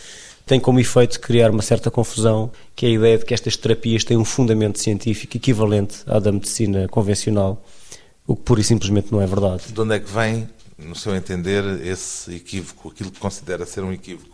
tem 0.47 0.59
como 0.59 0.81
efeito 0.81 1.21
criar 1.21 1.51
uma 1.51 1.63
certa 1.63 1.91
confusão, 1.91 2.51
que 2.75 2.87
é 2.87 2.89
a 2.89 2.93
ideia 2.93 3.19
de 3.19 3.25
que 3.27 3.35
estas 3.35 3.55
terapias 3.57 4.03
têm 4.03 4.17
um 4.17 4.25
fundamento 4.25 4.79
científico 4.79 5.37
equivalente 5.37 5.99
à 6.07 6.19
da 6.19 6.33
medicina 6.33 6.89
convencional, 6.89 7.63
o 8.27 8.35
que 8.35 8.43
pura 8.43 8.63
e 8.63 8.65
simplesmente 8.65 9.13
não 9.13 9.21
é 9.21 9.27
verdade. 9.27 9.65
De 9.73 9.81
onde 9.81 9.95
é 9.95 10.01
que 10.01 10.11
vem, 10.11 10.49
no 10.79 10.97
seu 10.97 11.15
entender, 11.15 11.65
esse 11.87 12.35
equívoco, 12.35 12.89
aquilo 12.89 13.11
que 13.11 13.21
considera 13.21 13.67
ser 13.67 13.85
um 13.85 13.93
equívoco? 13.93 14.33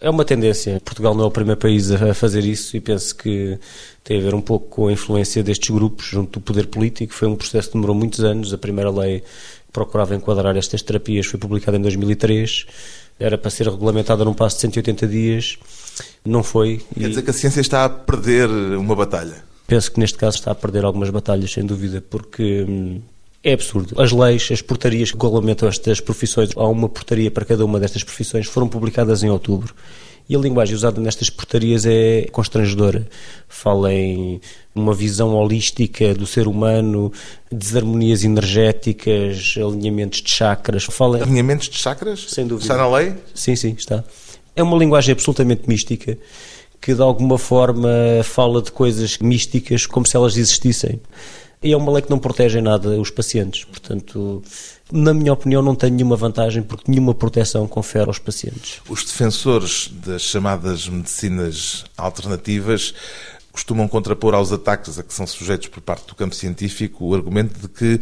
É 0.00 0.08
uma 0.08 0.24
tendência. 0.24 0.80
Portugal 0.80 1.14
não 1.14 1.24
é 1.24 1.26
o 1.26 1.30
primeiro 1.30 1.60
país 1.60 1.90
a 1.90 2.14
fazer 2.14 2.42
isso 2.42 2.74
e 2.74 2.80
penso 2.80 3.14
que 3.14 3.58
tem 4.02 4.18
a 4.18 4.22
ver 4.22 4.34
um 4.34 4.40
pouco 4.40 4.66
com 4.68 4.88
a 4.88 4.92
influência 4.92 5.42
destes 5.42 5.68
grupos 5.68 6.06
junto 6.06 6.40
do 6.40 6.42
poder 6.42 6.68
político. 6.68 7.12
Foi 7.12 7.28
um 7.28 7.36
processo 7.36 7.68
que 7.68 7.74
demorou 7.74 7.94
muitos 7.94 8.20
anos. 8.20 8.54
A 8.54 8.56
primeira 8.56 8.90
lei 8.90 9.22
procurava 9.72 10.14
enquadrar 10.14 10.56
estas 10.56 10.82
terapias 10.82 11.26
foi 11.26 11.38
publicada 11.38 11.76
em 11.76 11.80
2003. 11.80 12.66
Era 13.18 13.36
para 13.36 13.50
ser 13.50 13.68
regulamentada 13.68 14.24
num 14.24 14.34
passo 14.34 14.56
de 14.56 14.62
180 14.62 15.06
dias. 15.06 15.58
Não 16.24 16.42
foi. 16.42 16.80
Quer 16.98 17.08
dizer 17.08 17.22
que 17.22 17.30
a 17.30 17.34
ciência 17.34 17.60
está 17.60 17.84
a 17.84 17.88
perder 17.88 18.48
uma 18.48 18.94
batalha? 18.94 19.44
Penso 19.66 19.92
que 19.92 20.00
neste 20.00 20.18
caso 20.18 20.38
está 20.38 20.50
a 20.50 20.54
perder 20.54 20.84
algumas 20.84 21.10
batalhas, 21.10 21.52
sem 21.52 21.64
dúvida, 21.64 22.02
porque 22.10 22.66
hum, 22.68 23.00
é 23.42 23.52
absurdo. 23.52 24.00
As 24.00 24.10
leis, 24.10 24.48
as 24.50 24.60
portarias 24.60 25.12
que 25.12 25.16
regulamentam 25.22 25.68
estas 25.68 26.00
profissões, 26.00 26.50
há 26.56 26.66
uma 26.66 26.88
portaria 26.88 27.30
para 27.30 27.44
cada 27.44 27.64
uma 27.64 27.78
destas 27.78 28.02
profissões, 28.02 28.46
foram 28.46 28.68
publicadas 28.68 29.22
em 29.22 29.30
outubro. 29.30 29.74
E 30.28 30.36
a 30.36 30.38
linguagem 30.38 30.74
usada 30.74 31.00
nestas 31.00 31.28
portarias 31.28 31.84
é 31.84 32.26
constrangedora. 32.30 33.06
Fala 33.48 33.92
em 33.92 34.40
uma 34.74 34.94
visão 34.94 35.34
holística 35.34 36.14
do 36.14 36.26
ser 36.26 36.46
humano, 36.46 37.12
desarmonias 37.50 38.22
energéticas, 38.22 39.54
alinhamentos 39.56 40.22
de 40.22 40.30
chakras. 40.30 40.84
Fala... 40.84 41.22
Alinhamentos 41.22 41.68
de 41.68 41.78
chakras? 41.78 42.26
Sem 42.28 42.46
dúvida. 42.46 42.64
Está 42.72 42.76
na 42.76 42.88
lei? 42.96 43.14
Sim, 43.34 43.56
sim, 43.56 43.74
está. 43.76 44.04
É 44.54 44.62
uma 44.62 44.76
linguagem 44.76 45.12
absolutamente 45.12 45.68
mística 45.68 46.16
que 46.80 46.94
de 46.94 47.02
alguma 47.02 47.36
forma 47.36 47.88
fala 48.24 48.62
de 48.62 48.72
coisas 48.72 49.18
místicas 49.18 49.84
como 49.86 50.06
se 50.06 50.16
elas 50.16 50.36
existissem. 50.36 51.00
E 51.62 51.72
é 51.72 51.76
uma 51.76 51.92
lei 51.92 52.02
que 52.02 52.08
não 52.08 52.18
protege 52.18 52.58
em 52.58 52.62
nada 52.62 52.98
os 52.98 53.10
pacientes. 53.10 53.64
Portanto, 53.64 54.42
na 54.92 55.14
minha 55.14 55.32
opinião, 55.32 55.62
não 55.62 55.74
tem 55.74 55.90
nenhuma 55.90 56.16
vantagem 56.16 56.62
porque 56.62 56.90
nenhuma 56.90 57.14
proteção 57.14 57.66
confere 57.66 58.06
aos 58.08 58.18
pacientes. 58.18 58.80
Os 58.88 59.04
defensores 59.04 59.90
das 60.04 60.22
chamadas 60.22 60.88
medicinas 60.88 61.84
alternativas 61.96 62.94
costumam 63.52 63.88
contrapor 63.88 64.34
aos 64.34 64.52
ataques 64.52 64.98
a 64.98 65.02
que 65.02 65.12
são 65.12 65.26
sujeitos 65.26 65.68
por 65.68 65.80
parte 65.80 66.06
do 66.06 66.14
campo 66.14 66.34
científico 66.34 67.06
o 67.06 67.14
argumento 67.14 67.58
de 67.60 67.68
que 67.68 68.00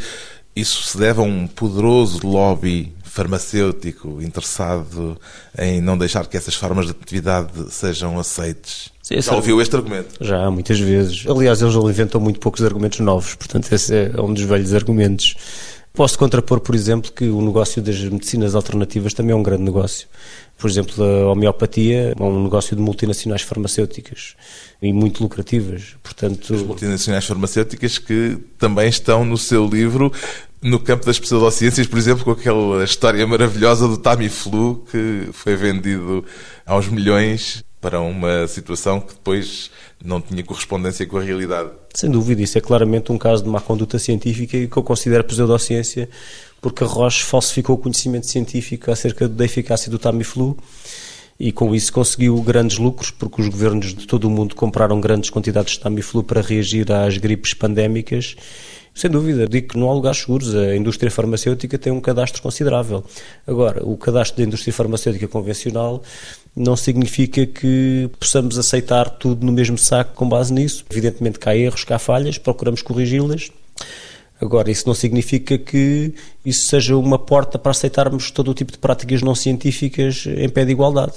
isso 0.55 0.83
se 0.83 0.99
deve 0.99 1.21
a 1.21 1.23
um 1.23 1.47
poderoso 1.47 2.27
lobby 2.27 2.93
farmacêutico 3.05 4.21
interessado 4.21 5.19
em 5.59 5.81
não 5.81 5.97
deixar 5.97 6.27
que 6.27 6.37
essas 6.37 6.55
formas 6.55 6.87
de 6.87 6.93
atividade 6.93 7.51
sejam 7.71 8.19
aceites. 8.19 8.91
Sim, 9.03 9.21
Já 9.21 9.35
ouviu 9.35 9.61
este 9.61 9.75
argumento? 9.75 10.15
Já, 10.21 10.51
muitas 10.51 10.79
vezes. 10.79 11.25
Aliás, 11.27 11.63
eles 11.63 11.75
inventam 11.75 12.21
muito 12.21 12.39
poucos 12.39 12.63
argumentos 12.63 13.01
novos, 13.01 13.35
portanto, 13.35 13.73
esse 13.73 13.95
é 13.95 14.21
um 14.21 14.33
dos 14.33 14.43
velhos 14.43 14.75
argumentos. 14.75 15.35
Posso 15.93 16.19
contrapor, 16.19 16.61
por 16.61 16.75
exemplo, 16.75 17.11
que 17.11 17.25
o 17.25 17.41
negócio 17.41 17.83
das 17.83 17.99
medicinas 17.99 18.55
alternativas 18.55 19.13
também 19.15 19.33
é 19.33 19.37
um 19.37 19.43
grande 19.43 19.63
negócio. 19.65 20.07
Por 20.57 20.69
exemplo, 20.69 21.03
a 21.03 21.33
homeopatia 21.33 22.15
é 22.19 22.23
um 22.23 22.43
negócio 22.43 22.77
de 22.77 22.83
multinacionais 22.83 23.43
farmacêuticas 23.43 24.35
e 24.83 24.93
muito 24.93 25.23
lucrativas. 25.23 25.97
Portanto, 26.03 26.55
As 26.55 26.63
multinacionais 26.63 27.25
farmacêuticas 27.25 27.99
que 27.99 28.39
também 28.59 28.89
estão 28.89 29.25
no 29.25 29.39
seu 29.39 29.67
livro 29.67 30.13
no 30.61 30.81
campo 30.81 31.07
das 31.07 31.19
pseudociências, 31.19 31.87
por 31.87 31.99
exemplo, 31.99 32.25
com 32.25 32.33
aquela 32.33 32.83
história 32.83 33.25
maravilhosa 33.27 33.87
do 33.87 33.97
Tamiflu 33.97 34.85
que 34.91 35.29
foi 35.33 35.55
vendido 35.55 36.25
aos 36.67 36.89
milhões 36.89 37.65
para 37.81 38.01
uma 38.01 38.47
situação 38.49 39.01
que 39.01 39.15
depois 39.15 39.71
não 40.05 40.21
tinha 40.21 40.43
correspondência 40.43 41.07
com 41.07 41.19
a 41.19 41.23
realidade. 41.23 41.71
Sem 41.99 42.09
dúvida, 42.09 42.41
isso 42.41 42.57
é 42.57 42.61
claramente 42.61 43.11
um 43.11 43.19
caso 43.19 43.43
de 43.43 43.49
má 43.49 43.61
conduta 43.61 43.99
científica 43.99 44.57
e 44.57 44.69
que 44.69 44.77
eu 44.77 44.85
considero 44.85 45.25
pseudociência, 45.25 46.09
porque 46.61 46.85
a 46.85 46.87
Roche 46.87 47.25
falsificou 47.25 47.75
o 47.75 47.79
conhecimento 47.79 48.29
científico 48.29 48.93
acerca 48.93 49.27
da 49.27 49.45
eficácia 49.45 49.91
do 49.91 49.99
Tamiflu 49.99 50.57
e 51.41 51.51
com 51.51 51.75
isso 51.75 51.93
conseguiu 51.93 52.41
grandes 52.41 52.79
lucros, 52.79 53.11
porque 53.11 53.43
os 53.43 53.49
governos 53.49 53.95
de 53.95 54.07
todo 54.07 54.27
o 54.27 54.31
mundo 54.31 54.55
compraram 54.55 55.01
grandes 55.01 55.29
quantidades 55.29 55.73
de 55.73 55.81
Tamiflu 55.81 56.23
para 56.23 56.41
reagir 56.41 56.89
às 56.93 57.19
gripes 57.19 57.53
pandémicas 57.53 58.37
sem 58.99 59.09
dúvida, 59.09 59.47
digo 59.47 59.69
que 59.69 59.79
não 59.79 59.89
há 59.89 59.95
lugares 59.95 60.19
seguros. 60.19 60.53
A 60.57 60.75
indústria 60.75 61.09
farmacêutica 61.09 61.79
tem 61.79 61.93
um 61.93 62.01
cadastro 62.01 62.43
considerável. 62.43 63.05
Agora, 63.47 63.81
o 63.87 63.97
cadastro 63.97 64.39
da 64.39 64.43
indústria 64.43 64.73
farmacêutica 64.73 65.29
convencional 65.29 66.03
não 66.59 66.77
significa 66.77 67.47
que 67.47 68.11
possamos 68.19 68.59
aceitar 68.59 69.09
tudo 69.09 69.47
no 69.47 69.53
mesmo 69.53 69.79
saco 69.79 70.13
com 70.15 70.29
base 70.29 70.53
nisso. 70.53 70.85
Evidentemente 70.91 71.39
que 71.39 71.49
há 71.49 71.57
erros, 71.57 71.85
que 71.85 71.93
há 71.93 71.99
falhas, 71.99 72.37
procuramos 72.37 72.83
corrigi-las. 72.83 73.51
Agora, 74.41 74.71
isso 74.71 74.87
não 74.87 74.95
significa 74.95 75.59
que 75.59 76.15
isso 76.45 76.69
seja 76.69 76.97
uma 76.97 77.19
porta 77.19 77.59
para 77.59 77.73
aceitarmos 77.73 78.31
todo 78.31 78.53
o 78.53 78.55
tipo 78.55 78.71
de 78.71 78.79
práticas 78.79 79.21
não 79.21 79.35
científicas 79.35 80.27
em 80.27 80.49
pé 80.49 80.65
de 80.65 80.71
igualdade. 80.71 81.15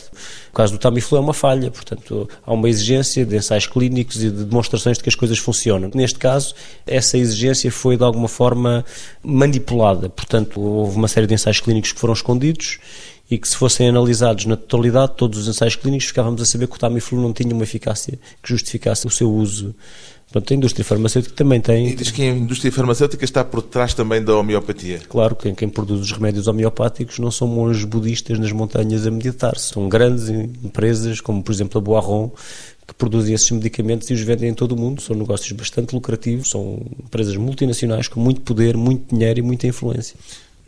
O 0.51 0.55
caso 0.55 0.73
do 0.73 0.79
Tamiflu 0.79 1.17
é 1.19 1.21
uma 1.21 1.33
falha, 1.33 1.69
portanto, 1.69 2.27
há 2.43 2.51
uma 2.51 2.67
exigência 2.67 3.23
de 3.23 3.35
ensaios 3.35 3.67
clínicos 3.67 4.15
e 4.23 4.31
de 4.31 4.43
demonstrações 4.45 4.97
de 4.97 5.03
que 5.03 5.09
as 5.09 5.13
coisas 5.13 5.37
funcionam. 5.37 5.91
Neste 5.93 6.17
caso, 6.17 6.55
essa 6.87 7.15
exigência 7.15 7.71
foi 7.71 7.95
de 7.95 8.03
alguma 8.03 8.27
forma 8.27 8.83
manipulada, 9.23 10.09
portanto, 10.09 10.59
houve 10.59 10.97
uma 10.97 11.07
série 11.07 11.27
de 11.27 11.35
ensaios 11.35 11.59
clínicos 11.59 11.91
que 11.91 11.99
foram 11.99 12.15
escondidos 12.15 12.79
e 13.31 13.37
que 13.37 13.47
se 13.47 13.55
fossem 13.55 13.87
analisados 13.87 14.45
na 14.45 14.57
totalidade, 14.57 15.13
todos 15.15 15.39
os 15.39 15.47
ensaios 15.47 15.77
clínicos, 15.77 16.07
ficávamos 16.07 16.41
a 16.41 16.45
saber 16.45 16.67
que 16.67 16.75
o 16.75 16.77
Tamiflu 16.79 17.19
não 17.19 17.31
tinha 17.31 17.55
uma 17.55 17.63
eficácia 17.63 18.19
que 18.43 18.49
justificasse 18.49 19.07
o 19.07 19.09
seu 19.09 19.31
uso 19.33 19.73
Portanto, 20.31 20.53
a 20.53 20.55
indústria 20.55 20.85
farmacêutica 20.85 21.35
também 21.35 21.59
tem. 21.59 21.89
E 21.89 21.95
diz 21.95 22.09
que 22.09 22.21
a 22.21 22.29
indústria 22.29 22.71
farmacêutica 22.71 23.25
está 23.25 23.43
por 23.43 23.61
trás 23.61 23.93
também 23.93 24.23
da 24.23 24.33
homeopatia. 24.33 24.99
Claro, 25.09 25.35
quem, 25.35 25.53
quem 25.53 25.67
produz 25.67 25.99
os 25.99 26.11
remédios 26.13 26.47
homeopáticos 26.47 27.19
não 27.19 27.29
são 27.29 27.49
monges 27.49 27.83
budistas 27.83 28.39
nas 28.39 28.53
montanhas 28.53 29.05
a 29.05 29.11
meditar, 29.11 29.57
são 29.57 29.89
grandes 29.89 30.29
empresas, 30.29 31.19
como 31.19 31.43
por 31.43 31.51
exemplo 31.51 31.77
a 31.77 31.81
Boiron, 31.81 32.31
que 32.87 32.93
produzem 32.93 33.35
esses 33.35 33.51
medicamentos 33.51 34.09
e 34.09 34.13
os 34.13 34.21
vendem 34.21 34.51
em 34.51 34.53
todo 34.53 34.71
o 34.71 34.79
mundo. 34.79 35.01
São 35.01 35.17
negócios 35.17 35.51
bastante 35.51 35.93
lucrativos, 35.93 36.49
são 36.49 36.79
empresas 37.03 37.35
multinacionais 37.35 38.07
com 38.07 38.21
muito 38.21 38.39
poder, 38.39 38.77
muito 38.77 39.13
dinheiro 39.13 39.39
e 39.39 39.41
muita 39.41 39.67
influência 39.67 40.15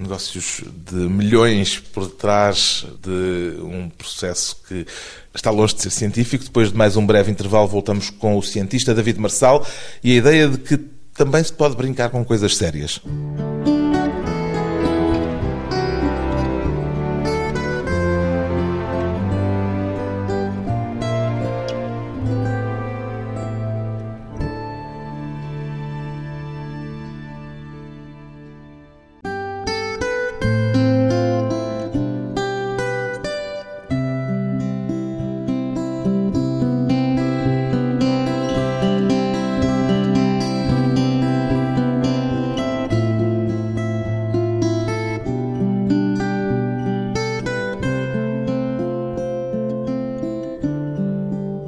negócios 0.04 0.62
de 0.86 0.96
milhões 0.96 1.80
por 1.80 2.08
trás 2.08 2.86
de 3.02 3.58
um 3.62 3.90
processo 3.90 4.58
que 4.68 4.86
está 5.34 5.50
longe 5.50 5.76
de 5.76 5.82
ser 5.82 5.90
científico. 5.90 6.44
Depois 6.44 6.72
de 6.72 6.78
mais 6.78 6.96
um 6.96 7.06
breve 7.06 7.32
intervalo, 7.32 7.68
voltamos 7.68 8.10
com 8.10 8.38
o 8.38 8.44
cientista 8.44 8.94
David 8.94 9.20
Marçal 9.20 9.66
e 10.04 10.14
a 10.14 10.16
ideia 10.16 10.48
de 10.48 10.58
que 10.58 10.78
também 11.14 11.44
se 11.44 11.54
pode 11.54 11.76
brincar 11.76 12.10
com 12.10 12.24
coisas 12.24 12.56
sérias. 12.56 13.02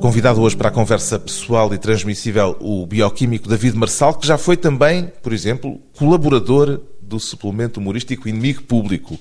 Convidado 0.06 0.40
hoje 0.40 0.56
para 0.56 0.70
a 0.70 0.72
conversa 0.72 1.18
pessoal 1.18 1.74
e 1.74 1.80
transmissível 1.80 2.56
o 2.60 2.86
bioquímico 2.86 3.50
David 3.50 3.76
Marçal, 3.76 4.14
que 4.14 4.28
já 4.28 4.38
foi 4.38 4.56
também, 4.56 5.12
por 5.24 5.34
exemplo, 5.34 5.82
colaborador 5.98 6.80
do 7.02 7.20
suplemento 7.20 7.80
humorístico 7.80 8.30
Inimigo 8.30 8.62
Público. 8.62 9.18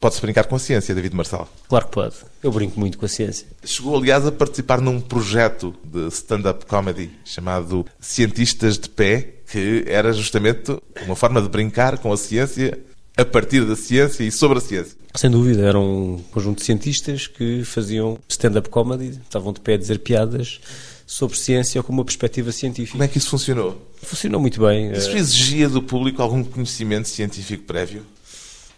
Pode-se 0.00 0.20
brincar 0.20 0.46
com 0.46 0.56
a 0.56 0.58
ciência, 0.58 0.92
David 0.92 1.14
Marçal? 1.14 1.48
Claro 1.68 1.86
que 1.86 1.92
pode. 1.92 2.16
Eu 2.42 2.50
brinco 2.50 2.80
muito 2.80 2.98
com 2.98 3.06
a 3.06 3.08
ciência. 3.08 3.46
Chegou, 3.62 3.96
aliás, 3.96 4.26
a 4.26 4.32
participar 4.32 4.80
num 4.80 5.00
projeto 5.00 5.72
de 5.84 6.08
stand-up 6.08 6.66
comedy 6.66 7.12
chamado 7.24 7.86
Cientistas 8.00 8.76
de 8.76 8.88
Pé, 8.88 9.34
que 9.48 9.84
era 9.86 10.12
justamente 10.12 10.76
uma 11.06 11.14
forma 11.14 11.40
de 11.40 11.48
brincar 11.48 11.96
com 11.98 12.12
a 12.12 12.16
ciência 12.16 12.76
a 13.18 13.24
partir 13.24 13.64
da 13.64 13.74
ciência 13.74 14.22
e 14.22 14.30
sobre 14.30 14.58
a 14.58 14.60
ciência. 14.60 14.96
Sem 15.12 15.28
dúvida, 15.28 15.62
era 15.66 15.78
um 15.78 16.22
conjunto 16.30 16.58
de 16.58 16.64
cientistas 16.64 17.26
que 17.26 17.64
faziam 17.64 18.16
stand-up 18.28 18.68
comedy, 18.68 19.18
estavam 19.24 19.52
de 19.52 19.60
pé 19.60 19.74
a 19.74 19.76
dizer 19.76 19.98
piadas 19.98 20.60
sobre 21.04 21.36
ciência 21.36 21.82
com 21.82 21.92
uma 21.92 22.04
perspectiva 22.04 22.52
científica. 22.52 22.92
Como 22.92 23.02
é 23.02 23.08
que 23.08 23.18
isso 23.18 23.30
funcionou? 23.30 23.76
Funcionou 24.00 24.40
muito 24.40 24.60
bem. 24.60 24.92
Isso 24.92 25.10
exigia 25.16 25.68
do 25.68 25.82
público 25.82 26.22
algum 26.22 26.44
conhecimento 26.44 27.08
científico 27.08 27.64
prévio? 27.64 28.06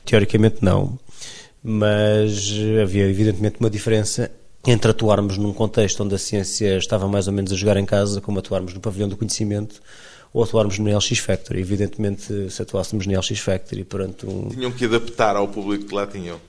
Teoricamente 0.07 0.57
não, 0.63 0.99
mas 1.63 2.51
havia 2.83 3.07
evidentemente 3.07 3.57
uma 3.61 3.69
diferença 3.69 4.31
entre 4.67 4.91
atuarmos 4.91 5.37
num 5.37 5.53
contexto 5.53 6.03
onde 6.03 6.15
a 6.15 6.19
ciência 6.19 6.79
estava 6.79 7.07
mais 7.07 7.27
ou 7.27 7.35
menos 7.35 7.53
a 7.53 7.57
jogar 7.57 7.77
em 7.77 7.85
casa, 7.85 8.23
como 8.23 8.39
atuarmos 8.39 8.73
no 8.73 8.81
pavilhão 8.81 9.09
do 9.09 9.17
conhecimento, 9.19 9.83
ou 10.33 10.43
atuarmos 10.43 10.79
no 10.79 10.97
LX 10.97 11.19
Factory. 11.19 11.61
Evidentemente, 11.61 12.51
se 12.51 12.63
atuássemos 12.63 13.07
no 13.07 13.19
LX 13.19 13.39
Factory 13.41 13.85
perante 13.85 14.27
um... 14.27 14.49
Tinham 14.49 14.71
que 14.71 14.85
adaptar 14.85 15.37
ao 15.37 15.49
público 15.49 15.87
que 15.87 15.95
lá 15.95 16.07
tinham. 16.07 16.41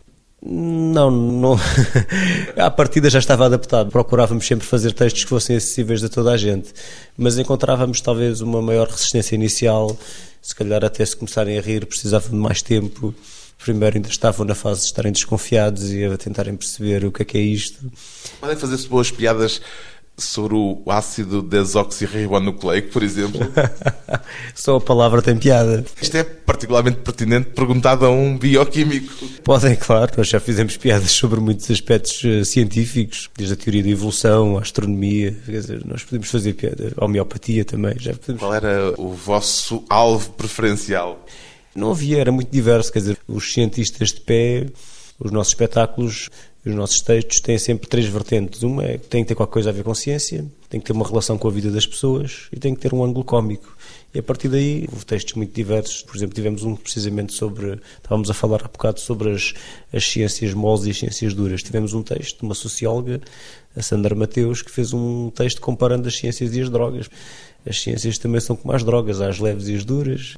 Não, 0.43 1.11
não. 1.11 1.59
à 2.57 2.71
partida 2.71 3.09
já 3.09 3.19
estava 3.19 3.45
adaptado. 3.45 3.91
Procurávamos 3.91 4.45
sempre 4.45 4.65
fazer 4.65 4.91
textos 4.93 5.23
que 5.23 5.29
fossem 5.29 5.55
acessíveis 5.55 6.03
a 6.03 6.09
toda 6.09 6.31
a 6.31 6.37
gente, 6.37 6.73
mas 7.15 7.37
encontrávamos 7.37 8.01
talvez 8.01 8.41
uma 8.41 8.61
maior 8.61 8.87
resistência 8.87 9.35
inicial. 9.35 9.95
Se 10.41 10.55
calhar, 10.55 10.83
até 10.83 11.05
se 11.05 11.15
começarem 11.15 11.59
a 11.59 11.61
rir, 11.61 11.85
precisavam 11.85 12.31
de 12.31 12.35
mais 12.35 12.63
tempo. 12.63 13.13
Primeiro, 13.63 13.97
ainda 13.97 14.09
estavam 14.09 14.43
na 14.43 14.55
fase 14.55 14.81
de 14.81 14.85
estarem 14.87 15.11
desconfiados 15.11 15.91
e 15.91 16.03
a 16.03 16.17
tentarem 16.17 16.55
perceber 16.55 17.05
o 17.05 17.11
que 17.11 17.21
é 17.21 17.25
que 17.25 17.37
é 17.37 17.41
isto. 17.41 17.79
Podem 18.39 18.57
fazer-se 18.57 18.87
boas 18.87 19.11
piadas 19.11 19.61
sobre 20.17 20.55
o 20.55 20.83
ácido 20.87 21.41
desoxirribonucleico, 21.41 22.89
por 22.89 23.03
exemplo? 23.03 23.39
Só 24.53 24.77
a 24.77 24.81
palavra 24.81 25.21
tem 25.21 25.37
piada. 25.37 25.83
Isto 26.01 26.17
é 26.17 26.23
particularmente 26.23 26.97
pertinente 26.97 27.49
perguntado 27.49 28.05
a 28.05 28.09
um 28.09 28.37
bioquímico. 28.37 29.13
Podem, 29.43 29.75
claro, 29.75 30.11
nós 30.17 30.27
já 30.27 30.39
fizemos 30.39 30.77
piadas 30.77 31.11
sobre 31.11 31.39
muitos 31.39 31.69
aspectos 31.71 32.23
uh, 32.23 32.45
científicos, 32.45 33.29
desde 33.35 33.53
a 33.53 33.57
teoria 33.57 33.83
da 33.83 33.89
evolução, 33.89 34.57
a 34.57 34.61
astronomia, 34.61 35.35
quer 35.45 35.51
dizer, 35.59 35.85
nós 35.85 36.03
podemos 36.03 36.29
fazer 36.29 36.53
piada, 36.53 36.93
a 36.97 37.05
homeopatia 37.05 37.65
também. 37.65 37.95
Já 37.99 38.13
podemos... 38.13 38.39
Qual 38.39 38.53
era 38.53 38.93
o 38.97 39.13
vosso 39.13 39.83
alvo 39.89 40.31
preferencial? 40.31 41.25
Não 41.75 41.91
havia, 41.91 42.19
era 42.19 42.31
muito 42.31 42.51
diverso, 42.51 42.91
quer 42.91 42.99
dizer, 42.99 43.17
os 43.27 43.53
cientistas 43.53 44.09
de 44.09 44.19
pé, 44.21 44.67
os 45.21 45.31
nossos 45.31 45.53
espetáculos 45.53 46.29
os 46.63 46.75
nossos 46.75 47.01
textos 47.01 47.39
têm 47.39 47.57
sempre 47.57 47.89
três 47.89 48.05
vertentes. 48.05 48.61
Uma 48.61 48.85
é 48.85 48.97
que 48.99 49.07
tem 49.07 49.23
que 49.23 49.29
ter 49.29 49.35
qualquer 49.35 49.53
coisa 49.53 49.69
a 49.71 49.73
ver 49.73 49.83
com 49.83 49.95
ciência, 49.95 50.45
tem 50.69 50.79
que 50.79 50.85
ter 50.85 50.93
uma 50.93 51.07
relação 51.07 51.35
com 51.35 51.47
a 51.47 51.51
vida 51.51 51.71
das 51.71 51.87
pessoas 51.87 52.49
e 52.51 52.59
tem 52.59 52.75
que 52.75 52.81
ter 52.81 52.93
um 52.93 53.03
ângulo 53.03 53.25
cómico. 53.25 53.75
E 54.13 54.19
a 54.19 54.23
partir 54.23 54.47
daí 54.47 54.87
houve 54.91 55.03
textos 55.03 55.33
muito 55.33 55.53
diversos. 55.55 56.03
Por 56.03 56.15
exemplo, 56.15 56.35
tivemos 56.35 56.63
um 56.63 56.75
precisamente 56.75 57.33
sobre. 57.33 57.79
Estávamos 57.97 58.29
a 58.29 58.33
falar 58.33 58.61
há 58.63 58.67
bocado 58.67 58.99
sobre 58.99 59.31
as, 59.31 59.53
as 59.91 60.05
ciências 60.05 60.53
moles 60.53 60.85
e 60.85 60.91
as 60.91 60.97
ciências 60.97 61.33
duras. 61.33 61.63
Tivemos 61.63 61.93
um 61.93 62.03
texto 62.03 62.39
de 62.39 62.43
uma 62.43 62.53
socióloga, 62.53 63.21
a 63.75 63.81
Sandra 63.81 64.13
Mateus, 64.13 64.61
que 64.61 64.69
fez 64.69 64.93
um 64.93 65.31
texto 65.31 65.61
comparando 65.61 66.07
as 66.07 66.15
ciências 66.15 66.53
e 66.53 66.61
as 66.61 66.69
drogas. 66.69 67.09
As 67.65 67.81
ciências 67.81 68.17
também 68.17 68.41
são 68.41 68.55
como 68.55 68.73
as 68.73 68.83
drogas, 68.83 69.21
há 69.21 69.29
as 69.29 69.39
leves 69.39 69.67
e 69.67 69.75
as 69.75 69.85
duras. 69.85 70.35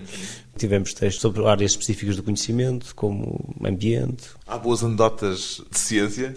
Tivemos 0.58 0.94
textos 0.94 1.22
sobre 1.22 1.46
áreas 1.46 1.72
específicas 1.72 2.16
do 2.16 2.24
conhecimento, 2.24 2.94
como 2.96 3.56
ambiente. 3.64 4.24
Há 4.46 4.58
boas 4.58 4.84
anedotas 4.84 5.62
de 5.72 5.80
ciência? 5.80 6.36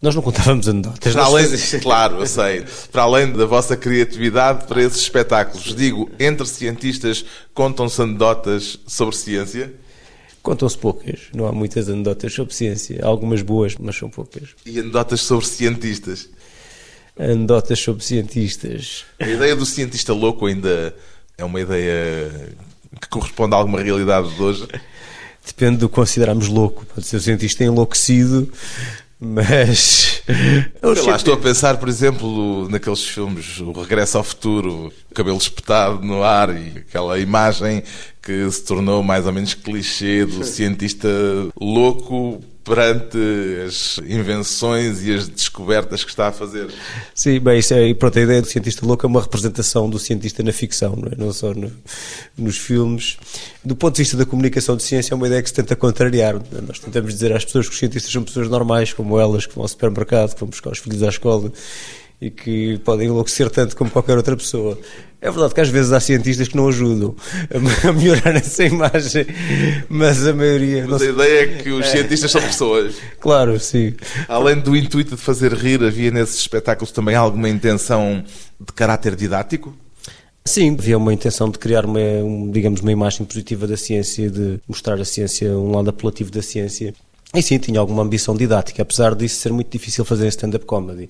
Nós 0.00 0.14
não 0.14 0.22
contávamos 0.22 0.66
anedotas. 0.66 1.12
Para 1.12 1.24
além, 1.24 1.46
claro, 1.82 2.20
eu 2.20 2.26
sei. 2.26 2.64
Para 2.90 3.02
além 3.02 3.32
da 3.32 3.44
vossa 3.44 3.76
criatividade 3.76 4.66
para 4.66 4.82
esses 4.82 5.02
espetáculos, 5.02 5.74
digo, 5.74 6.10
entre 6.18 6.46
cientistas 6.46 7.24
contam-se 7.52 8.00
anedotas 8.00 8.78
sobre 8.86 9.14
ciência? 9.14 9.74
Contam-se 10.42 10.78
poucas. 10.78 11.24
Não 11.34 11.46
há 11.46 11.52
muitas 11.52 11.90
anedotas 11.90 12.32
sobre 12.32 12.54
ciência. 12.54 13.00
Há 13.02 13.06
algumas 13.06 13.42
boas, 13.42 13.76
mas 13.78 13.94
são 13.94 14.08
poucas. 14.08 14.50
E 14.64 14.78
anedotas 14.78 15.20
sobre 15.20 15.46
cientistas? 15.46 16.30
Anedotas 17.20 17.78
sobre 17.78 18.02
cientistas. 18.02 19.04
A 19.18 19.28
ideia 19.28 19.54
do 19.54 19.66
cientista 19.66 20.14
louco 20.14 20.46
ainda 20.46 20.94
é 21.36 21.44
uma 21.44 21.60
ideia 21.60 22.50
que 22.98 23.08
corresponde 23.08 23.54
a 23.54 23.58
alguma 23.58 23.80
realidade 23.80 24.34
de 24.34 24.42
hoje? 24.42 24.66
Depende 25.46 25.78
do 25.78 25.88
que 25.88 25.94
consideramos 25.94 26.48
louco. 26.48 26.86
Pode 26.86 27.06
ser 27.06 27.16
o 27.16 27.20
cientista 27.20 27.62
enlouquecido, 27.64 28.50
mas. 29.18 30.22
Sei 30.94 31.02
lá, 31.02 31.16
estou 31.16 31.34
a 31.34 31.36
pensar, 31.36 31.76
por 31.76 31.88
exemplo, 31.88 32.68
naqueles 32.70 33.04
filmes 33.04 33.60
O 33.60 33.72
Regresso 33.72 34.18
ao 34.18 34.24
Futuro, 34.24 34.92
cabelo 35.14 35.36
espetado 35.36 36.04
no 36.04 36.22
ar 36.22 36.50
e 36.56 36.78
aquela 36.78 37.18
imagem 37.18 37.82
que 38.22 38.50
se 38.50 38.64
tornou 38.64 39.02
mais 39.02 39.26
ou 39.26 39.32
menos 39.32 39.54
clichê 39.54 40.24
do 40.24 40.44
cientista 40.44 41.08
louco 41.60 42.42
perante 42.64 43.18
as 43.66 43.98
invenções 44.06 45.02
e 45.02 45.14
as 45.14 45.28
descobertas 45.28 46.04
que 46.04 46.10
está 46.10 46.28
a 46.28 46.32
fazer. 46.32 46.68
Sim, 47.14 47.40
bem, 47.40 47.58
isso 47.58 47.72
é, 47.74 47.92
pronto, 47.94 48.18
a 48.18 48.22
ideia 48.22 48.42
do 48.42 48.46
cientista 48.46 48.84
louco 48.84 49.04
é 49.04 49.08
uma 49.08 49.20
representação 49.20 49.88
do 49.88 49.98
cientista 49.98 50.42
na 50.42 50.52
ficção, 50.52 50.94
não, 50.96 51.08
é? 51.08 51.16
não 51.16 51.32
só 51.32 51.54
no, 51.54 51.72
nos 52.36 52.58
filmes. 52.58 53.16
Do 53.64 53.74
ponto 53.74 53.94
de 53.94 54.02
vista 54.02 54.16
da 54.16 54.26
comunicação 54.26 54.76
de 54.76 54.82
ciência, 54.82 55.14
é 55.14 55.16
uma 55.16 55.26
ideia 55.26 55.42
que 55.42 55.48
se 55.48 55.54
tenta 55.54 55.74
contrariar. 55.74 56.40
Nós 56.66 56.78
tentamos 56.78 57.14
dizer 57.14 57.32
às 57.32 57.44
pessoas 57.44 57.66
que 57.66 57.72
os 57.72 57.78
cientistas 57.78 58.12
são 58.12 58.22
pessoas 58.22 58.48
normais, 58.48 58.92
como 58.92 59.18
elas, 59.18 59.46
que 59.46 59.54
vão 59.54 59.62
ao 59.62 59.68
supermercado, 59.68 60.34
que 60.34 60.40
vão 60.40 60.48
buscar 60.48 60.70
os 60.70 60.78
filhos 60.78 61.02
à 61.02 61.08
escola 61.08 61.50
e 62.20 62.30
que 62.30 62.78
podem 62.84 63.08
enlouquecer 63.08 63.48
tanto 63.48 63.76
como 63.76 63.90
qualquer 63.90 64.16
outra 64.16 64.36
pessoa. 64.36 64.78
É 65.22 65.30
verdade 65.30 65.54
que 65.54 65.60
às 65.60 65.68
vezes 65.68 65.92
há 65.92 66.00
cientistas 66.00 66.48
que 66.48 66.56
não 66.56 66.68
ajudam 66.68 67.14
a 67.86 67.92
melhorar 67.92 68.36
essa 68.36 68.64
imagem, 68.64 69.26
mas 69.88 70.26
a 70.26 70.32
maioria. 70.32 70.86
Mas 70.88 71.02
a 71.02 71.06
ideia 71.06 71.42
é 71.42 71.46
que 71.62 71.70
os 71.70 71.86
cientistas 71.88 72.30
são 72.30 72.40
pessoas. 72.40 72.94
Claro, 73.20 73.60
sim. 73.60 73.94
Além 74.28 74.58
do 74.58 74.74
intuito 74.74 75.14
de 75.14 75.20
fazer 75.20 75.52
rir, 75.52 75.82
havia 75.84 76.10
nesses 76.10 76.40
espetáculos 76.40 76.90
também 76.90 77.14
alguma 77.14 77.50
intenção 77.50 78.24
de 78.58 78.72
caráter 78.72 79.14
didático? 79.14 79.76
Sim, 80.42 80.74
havia 80.78 80.96
uma 80.96 81.12
intenção 81.12 81.50
de 81.50 81.58
criar 81.58 81.84
uma, 81.84 82.00
digamos, 82.50 82.80
uma 82.80 82.90
imagem 82.90 83.26
positiva 83.26 83.66
da 83.66 83.76
ciência, 83.76 84.30
de 84.30 84.58
mostrar 84.66 84.98
a 84.98 85.04
ciência, 85.04 85.50
um 85.50 85.70
lado 85.70 85.90
apelativo 85.90 86.30
da 86.30 86.40
ciência. 86.40 86.94
E 87.34 87.42
sim, 87.42 87.58
tinha 87.58 87.78
alguma 87.78 88.02
ambição 88.02 88.34
didática, 88.34 88.82
apesar 88.82 89.14
disso 89.14 89.36
ser 89.36 89.52
muito 89.52 89.70
difícil 89.70 90.04
fazer 90.04 90.26
stand-up 90.28 90.64
comedy. 90.64 91.08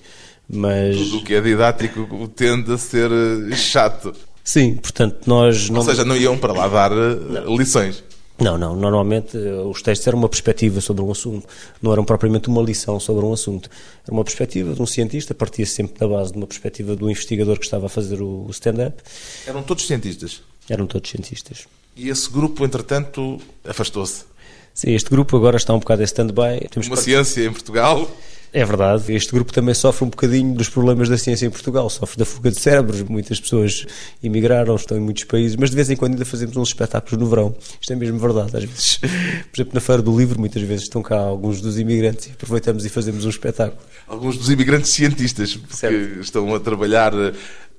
Mas... 0.53 0.97
Tudo 0.97 1.17
o 1.19 1.23
que 1.23 1.33
é 1.33 1.41
didático 1.41 2.27
tende 2.35 2.73
a 2.73 2.77
ser 2.77 3.09
eh, 3.09 3.55
chato. 3.55 4.13
Sim, 4.43 4.75
portanto, 4.75 5.21
nós 5.25 5.69
não. 5.69 5.79
Ou 5.79 5.85
seja, 5.85 6.03
não 6.03 6.17
iam 6.17 6.37
para 6.37 6.51
lá 6.51 6.67
dar 6.67 6.91
eh, 6.91 7.45
não. 7.45 7.55
lições. 7.55 8.03
Não, 8.37 8.57
não. 8.57 8.75
Normalmente 8.75 9.37
eh, 9.37 9.61
os 9.61 9.81
testes 9.81 10.05
eram 10.05 10.19
uma 10.19 10.27
perspectiva 10.27 10.81
sobre 10.81 11.03
um 11.03 11.11
assunto, 11.11 11.47
não 11.81 11.93
eram 11.93 12.03
propriamente 12.03 12.49
uma 12.49 12.61
lição 12.61 12.99
sobre 12.99 13.23
um 13.23 13.31
assunto. 13.31 13.69
Era 14.03 14.13
uma 14.13 14.25
perspectiva 14.25 14.73
de 14.73 14.81
um 14.81 14.85
cientista, 14.85 15.33
partia 15.33 15.65
sempre 15.65 15.97
da 15.97 16.07
base 16.07 16.33
de 16.33 16.37
uma 16.37 16.47
perspectiva 16.47 16.97
do 16.97 17.09
investigador 17.09 17.57
que 17.57 17.65
estava 17.65 17.85
a 17.85 17.89
fazer 17.89 18.21
o 18.21 18.47
stand-up. 18.49 19.01
Eram 19.47 19.63
todos 19.63 19.87
cientistas? 19.87 20.41
Eram 20.67 20.85
todos 20.85 21.09
cientistas. 21.09 21.65
E 21.95 22.09
esse 22.09 22.29
grupo, 22.29 22.65
entretanto, 22.65 23.39
afastou-se? 23.63 24.25
Sim, 24.73 24.93
este 24.95 25.09
grupo 25.09 25.37
agora 25.37 25.57
está 25.57 25.73
um 25.73 25.79
bocado 25.79 26.01
em 26.01 26.05
stand-by. 26.05 26.67
Uma 26.87 26.97
ciência 26.97 27.45
em 27.45 27.51
Portugal 27.51 28.09
é 28.53 28.65
verdade, 28.65 29.13
este 29.13 29.31
grupo 29.31 29.53
também 29.53 29.73
sofre 29.73 30.03
um 30.03 30.09
bocadinho 30.09 30.53
dos 30.53 30.67
problemas 30.67 31.07
da 31.07 31.17
ciência 31.17 31.45
em 31.45 31.49
Portugal, 31.49 31.89
sofre 31.89 32.17
da 32.17 32.25
fuga 32.25 32.51
de 32.51 32.59
cérebros, 32.59 33.01
muitas 33.03 33.39
pessoas 33.39 33.85
emigraram, 34.21 34.75
estão 34.75 34.97
em 34.97 34.99
muitos 34.99 35.23
países, 35.23 35.55
mas 35.55 35.69
de 35.69 35.75
vez 35.75 35.89
em 35.89 35.95
quando 35.95 36.13
ainda 36.13 36.25
fazemos 36.25 36.57
uns 36.57 36.69
espetáculos 36.69 37.17
no 37.17 37.27
verão, 37.27 37.55
isto 37.79 37.93
é 37.93 37.95
mesmo 37.95 38.19
verdade, 38.19 38.57
às 38.57 38.63
vezes, 38.63 38.97
por 38.97 39.55
exemplo, 39.55 39.71
na 39.73 39.79
Feira 39.79 40.01
do 40.01 40.17
Livro, 40.17 40.39
muitas 40.39 40.61
vezes 40.61 40.83
estão 40.83 41.01
cá 41.01 41.17
alguns 41.17 41.61
dos 41.61 41.79
imigrantes 41.79 42.27
e 42.27 42.31
aproveitamos 42.31 42.85
e 42.85 42.89
fazemos 42.89 43.23
um 43.25 43.29
espetáculo. 43.29 43.81
Alguns 44.07 44.37
dos 44.37 44.49
imigrantes 44.49 44.91
cientistas, 44.91 45.55
que 45.55 45.75
certo. 45.75 46.19
estão 46.19 46.53
a 46.53 46.59
trabalhar 46.59 47.13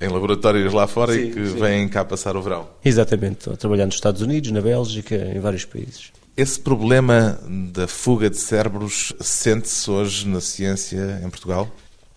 em 0.00 0.08
laboratórios 0.08 0.72
lá 0.72 0.86
fora 0.86 1.12
sim, 1.12 1.20
e 1.20 1.30
que 1.32 1.46
sim. 1.48 1.56
vêm 1.56 1.86
cá 1.88 2.04
passar 2.04 2.34
o 2.34 2.40
verão. 2.42 2.68
Exatamente, 2.82 3.40
estão 3.40 3.52
a 3.52 3.56
trabalhar 3.56 3.84
nos 3.84 3.96
Estados 3.96 4.22
Unidos, 4.22 4.50
na 4.50 4.60
Bélgica, 4.60 5.14
em 5.14 5.38
vários 5.38 5.66
países. 5.66 6.10
Esse 6.34 6.58
problema 6.58 7.38
da 7.72 7.86
fuga 7.86 8.30
de 8.30 8.38
cérebros 8.38 9.12
sente-se 9.20 9.90
hoje 9.90 10.26
na 10.26 10.40
ciência 10.40 11.20
em 11.22 11.28
Portugal? 11.28 11.70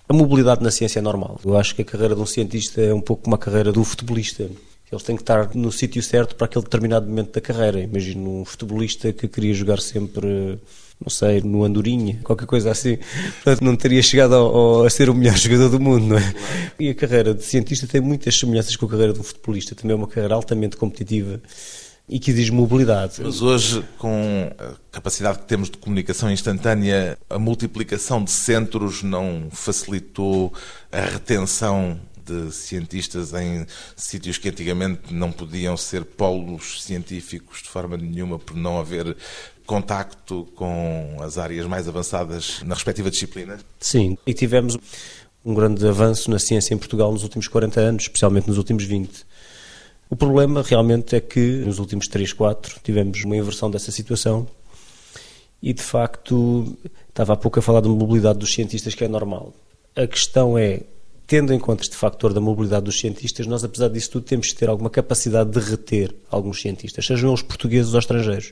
A 0.07 0.13
mobilidade 0.13 0.63
na 0.63 0.71
ciência 0.71 0.99
é 0.99 1.01
normal. 1.01 1.37
Eu 1.43 1.57
acho 1.57 1.75
que 1.75 1.81
a 1.81 1.85
carreira 1.85 2.15
de 2.15 2.21
um 2.21 2.25
cientista 2.25 2.79
é 2.79 2.93
um 2.93 3.01
pouco 3.01 3.23
como 3.23 3.35
a 3.35 3.37
carreira 3.37 3.73
do 3.73 3.83
futebolista. 3.83 4.49
Eles 4.89 5.03
têm 5.03 5.17
que 5.17 5.21
estar 5.21 5.53
no 5.53 5.69
sítio 5.69 6.01
certo 6.01 6.33
para 6.35 6.45
aquele 6.45 6.63
determinado 6.63 7.05
momento 7.05 7.33
da 7.33 7.41
carreira. 7.41 7.81
Imagino 7.81 8.39
um 8.39 8.45
futebolista 8.45 9.11
que 9.11 9.27
queria 9.27 9.53
jogar 9.53 9.81
sempre, 9.81 10.59
não 11.03 11.09
sei, 11.09 11.41
no 11.41 11.65
Andorinha, 11.65 12.17
qualquer 12.23 12.45
coisa 12.45 12.71
assim. 12.71 12.97
Portanto, 13.43 13.65
não 13.65 13.75
teria 13.75 14.01
chegado 14.01 14.33
ao, 14.33 14.85
a 14.85 14.89
ser 14.89 15.09
o 15.09 15.13
melhor 15.13 15.35
jogador 15.37 15.67
do 15.67 15.79
mundo, 15.79 16.05
não 16.05 16.17
é? 16.17 16.33
E 16.79 16.87
a 16.87 16.95
carreira 16.95 17.33
de 17.33 17.43
cientista 17.43 17.85
tem 17.85 17.99
muitas 17.99 18.39
semelhanças 18.39 18.77
com 18.77 18.85
a 18.85 18.89
carreira 18.89 19.11
de 19.11 19.19
um 19.19 19.23
futebolista. 19.23 19.75
Também 19.75 19.91
é 19.91 19.97
uma 19.97 20.07
carreira 20.07 20.35
altamente 20.35 20.77
competitiva 20.77 21.41
e 22.07 22.19
que 22.19 22.31
exige 22.31 22.51
mobilidade. 22.51 23.21
Mas 23.21 23.41
hoje, 23.41 23.83
com 23.97 24.51
a 24.59 24.73
capacidade 24.91 25.39
que 25.39 25.45
temos 25.45 25.69
de 25.69 25.77
comunicação 25.77 26.31
instantânea, 26.31 27.17
a 27.29 27.39
multiplicação 27.39 28.23
de 28.23 28.31
centros 28.31 29.01
não 29.01 29.47
facilitou 29.51 30.53
a 30.91 31.01
retenção 31.01 31.99
de 32.23 32.51
cientistas 32.51 33.33
em 33.33 33.65
sítios 33.95 34.37
que 34.37 34.49
antigamente 34.49 35.13
não 35.13 35.31
podiam 35.31 35.77
ser 35.77 36.03
polos 36.03 36.83
científicos 36.83 37.61
de 37.61 37.69
forma 37.69 37.97
nenhuma 37.97 38.39
por 38.39 38.55
não 38.55 38.79
haver 38.79 39.15
contacto 39.65 40.47
com 40.55 41.17
as 41.21 41.37
áreas 41.37 41.65
mais 41.67 41.87
avançadas 41.87 42.61
na 42.63 42.73
respectiva 42.73 43.11
disciplina? 43.11 43.59
Sim, 43.79 44.17
e 44.25 44.33
tivemos 44.33 44.77
um 45.43 45.53
grande 45.53 45.87
avanço 45.87 46.29
na 46.31 46.39
ciência 46.39 46.73
em 46.73 46.77
Portugal 46.77 47.11
nos 47.11 47.23
últimos 47.23 47.47
40 47.47 47.79
anos, 47.79 48.03
especialmente 48.03 48.47
nos 48.47 48.57
últimos 48.57 48.83
20 48.83 49.25
o 50.09 50.15
problema 50.15 50.61
realmente 50.61 51.15
é 51.15 51.19
que 51.19 51.39
nos 51.65 51.79
últimos 51.79 52.07
3, 52.07 52.33
4 52.33 52.79
tivemos 52.83 53.23
uma 53.23 53.35
inversão 53.35 53.71
dessa 53.71 53.91
situação 53.91 54.47
e 55.61 55.73
de 55.73 55.81
facto, 55.81 56.77
estava 57.09 57.33
há 57.33 57.35
pouco 57.35 57.57
a 57.57 57.61
falar 57.61 57.81
da 57.81 57.89
mobilidade 57.89 58.37
dos 58.37 58.53
cientistas, 58.53 58.93
que 58.93 59.03
é 59.03 59.07
normal. 59.07 59.51
A 59.95 60.05
questão 60.05 60.57
é, 60.57 60.81
tendo 61.25 61.51
em 61.53 61.59
conta 61.59 61.81
este 61.81 61.95
factor 61.95 62.33
da 62.33 62.39
mobilidade 62.39 62.85
dos 62.85 62.99
cientistas, 62.99 63.47
nós, 63.47 63.63
apesar 63.63 63.87
disso 63.87 64.11
tudo, 64.11 64.25
temos 64.25 64.47
de 64.47 64.55
ter 64.55 64.69
alguma 64.69 64.91
capacidade 64.91 65.49
de 65.49 65.59
reter 65.59 66.13
alguns 66.29 66.61
cientistas, 66.61 67.05
sejam 67.05 67.31
eles 67.31 67.41
portugueses 67.41 67.93
ou 67.93 67.99
estrangeiros. 67.99 68.51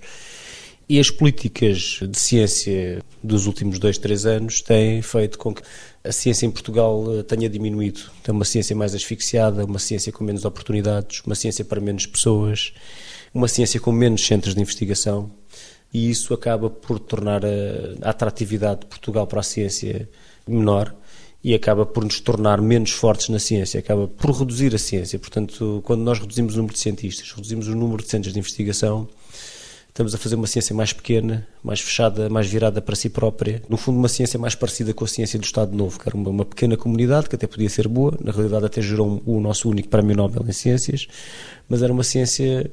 E 0.88 1.00
as 1.00 1.10
políticas 1.10 2.00
de 2.02 2.20
ciência 2.20 3.02
dos 3.24 3.48
últimos 3.48 3.80
dois, 3.80 3.98
três 3.98 4.26
anos 4.26 4.62
têm 4.62 5.02
feito 5.02 5.38
com 5.38 5.54
que 5.54 5.62
a 6.04 6.12
ciência 6.12 6.46
em 6.46 6.52
Portugal 6.52 7.06
eh, 7.20 7.24
tenha 7.24 7.50
diminuído. 7.50 8.02
É 8.28 8.32
uma 8.32 8.44
ciência 8.44 8.76
mais 8.76 8.94
asfixiada, 8.94 9.64
uma 9.64 9.80
ciência 9.80 10.12
com 10.12 10.24
menos 10.24 10.44
oportunidades, 10.44 11.22
uma 11.26 11.36
ciência 11.36 11.64
para 11.64 11.80
menos 11.80 12.06
pessoas, 12.06 12.74
uma 13.34 13.48
ciência 13.48 13.80
com 13.80 13.94
menos 13.94 14.26
centros 14.26 14.54
de 14.54 14.62
investigação. 14.62 15.32
E 15.94 16.10
isso 16.10 16.34
acaba 16.34 16.70
por 16.70 17.00
tornar 17.00 17.46
a, 17.46 17.50
a 18.02 18.10
atratividade 18.10 18.82
de 18.82 18.88
Portugal 18.88 19.26
para 19.26 19.40
a 19.40 19.44
ciência 19.44 20.10
menor 20.46 20.94
e 21.42 21.54
acaba 21.54 21.86
por 21.86 22.04
nos 22.04 22.20
tornar 22.20 22.62
menos 22.62 22.92
fortes 22.92 23.30
na 23.30 23.40
ciência, 23.40 23.80
acaba 23.80 24.08
por 24.08 24.32
reduzir 24.32 24.74
a 24.76 24.78
ciência. 24.78 25.20
Portanto, 25.20 25.82
quando 25.86 26.02
nós 26.02 26.20
reduzimos 26.20 26.56
o 26.56 26.58
número 26.58 26.74
de 26.74 26.80
cientistas, 26.80 27.32
reduzimos 27.32 27.68
o 27.68 27.76
número 27.76 28.02
de 28.02 28.10
centros 28.10 28.34
de 28.34 28.40
investigação, 28.40 29.08
estamos 29.94 30.16
a 30.16 30.18
fazer 30.18 30.36
uma 30.36 30.48
ciência 30.48 30.76
mais 30.76 30.92
pequena, 30.92 31.48
mais 31.64 31.80
fechada, 31.80 32.28
mais 32.28 32.48
virada 32.48 32.82
para 32.82 32.96
si 32.96 33.10
própria. 33.10 33.62
No 33.70 33.78
fundo, 33.78 34.00
uma 34.00 34.08
ciência 34.08 34.40
mais 34.40 34.56
parecida 34.56 34.92
com 34.92 35.06
a 35.06 35.08
ciência 35.08 35.38
do 35.38 35.46
Estado 35.46 35.78
Novo, 35.78 36.00
que 36.00 36.10
era 36.10 36.18
uma, 36.18 36.32
uma 36.32 36.46
pequena 36.46 36.76
comunidade, 36.76 37.30
que 37.30 37.36
até 37.36 37.46
podia 37.46 37.70
ser 37.70 37.88
boa, 37.88 38.18
na 38.20 38.32
realidade 38.32 38.66
até 38.66 38.82
gerou 38.82 39.08
um, 39.08 39.38
o 39.38 39.40
nosso 39.40 39.70
único 39.70 39.90
prémio 39.90 40.16
Nobel 40.16 40.44
em 40.48 40.52
ciências, 40.52 41.08
mas 41.70 41.84
era 41.84 41.94
uma 41.94 42.04
ciência 42.04 42.72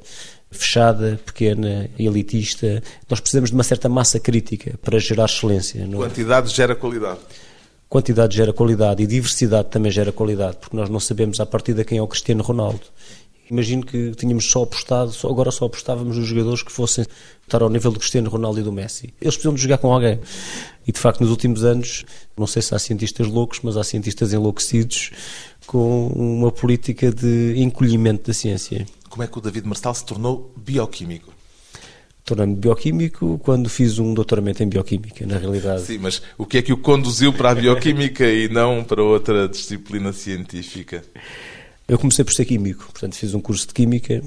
fechada, 0.51 1.21
pequena, 1.27 1.91
elitista. 1.99 2.83
Nós 3.09 3.21
precisamos 3.21 3.51
de 3.51 3.55
uma 3.55 3.65
certa 3.65 3.87
massa 3.87 4.19
crítica 4.19 4.79
para 4.83 4.99
gerar 4.99 5.27
excelência. 5.27 5.87
Não 5.87 6.03
é? 6.03 6.09
Quantidade 6.09 6.49
gera 6.55 6.75
qualidade. 6.75 7.21
Quantidade 7.87 8.35
gera 8.35 8.53
qualidade 8.55 9.03
e 9.03 9.07
diversidade 9.07 9.69
também 9.69 9.93
gera 9.93 10.11
qualidade, 10.11 10.57
porque 10.59 10.75
nós 10.75 10.89
não 10.89 10.99
sabemos 10.99 11.39
a 11.39 11.45
partir 11.45 11.75
de 11.75 11.85
quem 11.85 11.99
é 11.99 12.03
o 12.03 12.09
Cristiano 12.09 12.43
Ronaldo. 12.43 12.81
Imagino 13.51 13.85
que 13.85 14.13
tínhamos 14.13 14.49
só 14.49 14.63
apostado, 14.63 15.11
só, 15.11 15.29
agora 15.29 15.51
só 15.51 15.65
apostávamos 15.65 16.17
nos 16.17 16.27
jogadores 16.27 16.63
que 16.63 16.71
fossem 16.71 17.05
estar 17.43 17.63
ao 17.63 17.69
nível 17.69 17.91
do 17.91 17.99
Cristiano 17.99 18.31
Ronaldo 18.31 18.61
e 18.61 18.63
do 18.63 18.73
Messi. 18.73 19.13
Eles 19.21 19.35
precisam 19.35 19.55
de 19.55 19.61
jogar 19.61 19.79
com 19.79 19.93
alguém. 19.93 20.21
E 20.87 20.93
de 20.93 20.99
facto, 20.99 21.21
nos 21.21 21.31
últimos 21.31 21.65
anos, 21.65 22.05
não 22.39 22.47
sei 22.47 22.63
se 22.63 22.75
há 22.75 22.79
cientistas 22.79 23.27
loucos, 23.27 23.61
mas 23.63 23.77
há 23.77 23.83
cientistas 23.83 24.33
enlouquecidos 24.33 25.11
com 25.67 26.07
uma 26.09 26.53
política 26.53 27.11
de 27.11 27.55
encolhimento 27.57 28.29
da 28.29 28.33
ciência. 28.33 28.87
Como 29.09 29.23
é 29.25 29.27
que 29.27 29.37
o 29.37 29.41
David 29.41 29.67
Marçal 29.67 29.95
se 29.95 30.05
tornou 30.05 30.53
bioquímico? 30.57 31.41
tornei-me 32.25 32.55
bioquímico 32.55 33.41
quando 33.43 33.69
fiz 33.69 33.99
um 33.99 34.15
doutoramento 34.15 34.63
em 34.63 34.69
bioquímica, 34.69 35.27
na 35.27 35.39
realidade. 35.39 35.83
Sim, 35.83 35.99
mas 35.99 36.23
o 36.39 36.47
que 36.47 36.59
é 36.59 36.63
que 36.63 36.73
o 36.73 36.77
conduziu 36.77 37.33
para 37.33 37.51
a 37.51 37.55
bioquímica 37.55 38.25
e 38.25 38.49
não 38.49 38.85
para 38.85 39.03
outra 39.03 39.49
disciplina 39.49 40.13
científica? 40.13 41.03
Eu 41.91 41.99
comecei 41.99 42.25
por 42.25 42.33
ser 42.33 42.45
químico, 42.45 42.85
portanto 42.85 43.17
fiz 43.17 43.35
um 43.35 43.41
curso 43.41 43.67
de 43.67 43.75
química 43.75 44.23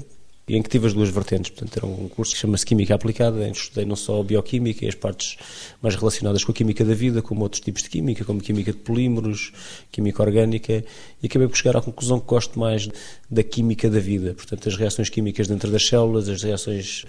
em 0.46 0.60
que 0.60 0.68
tive 0.68 0.86
as 0.86 0.92
duas 0.92 1.08
vertentes. 1.08 1.50
Portanto, 1.50 1.78
era 1.78 1.86
um 1.86 2.10
curso 2.10 2.34
que 2.34 2.38
chama-se 2.38 2.66
Química 2.66 2.94
Aplicada, 2.94 3.48
em 3.48 3.52
que 3.52 3.58
estudei 3.58 3.86
não 3.86 3.96
só 3.96 4.22
bioquímica 4.22 4.84
e 4.84 4.88
as 4.88 4.94
partes 4.94 5.38
mais 5.80 5.96
relacionadas 5.96 6.44
com 6.44 6.52
a 6.52 6.54
química 6.54 6.84
da 6.84 6.92
vida, 6.92 7.22
como 7.22 7.40
outros 7.40 7.62
tipos 7.62 7.82
de 7.82 7.88
química, 7.88 8.22
como 8.22 8.38
química 8.42 8.70
de 8.70 8.76
polímeros, 8.76 9.50
química 9.90 10.22
orgânica, 10.22 10.84
e 11.22 11.26
acabei 11.26 11.48
por 11.48 11.56
chegar 11.56 11.78
à 11.78 11.80
conclusão 11.80 12.20
que 12.20 12.26
gosto 12.26 12.58
mais 12.58 12.86
da 13.30 13.42
química 13.42 13.88
da 13.88 13.98
vida. 13.98 14.34
Portanto, 14.34 14.68
as 14.68 14.76
reações 14.76 15.08
químicas 15.08 15.48
dentro 15.48 15.70
das 15.70 15.86
células, 15.86 16.28
as 16.28 16.42
reações. 16.42 17.06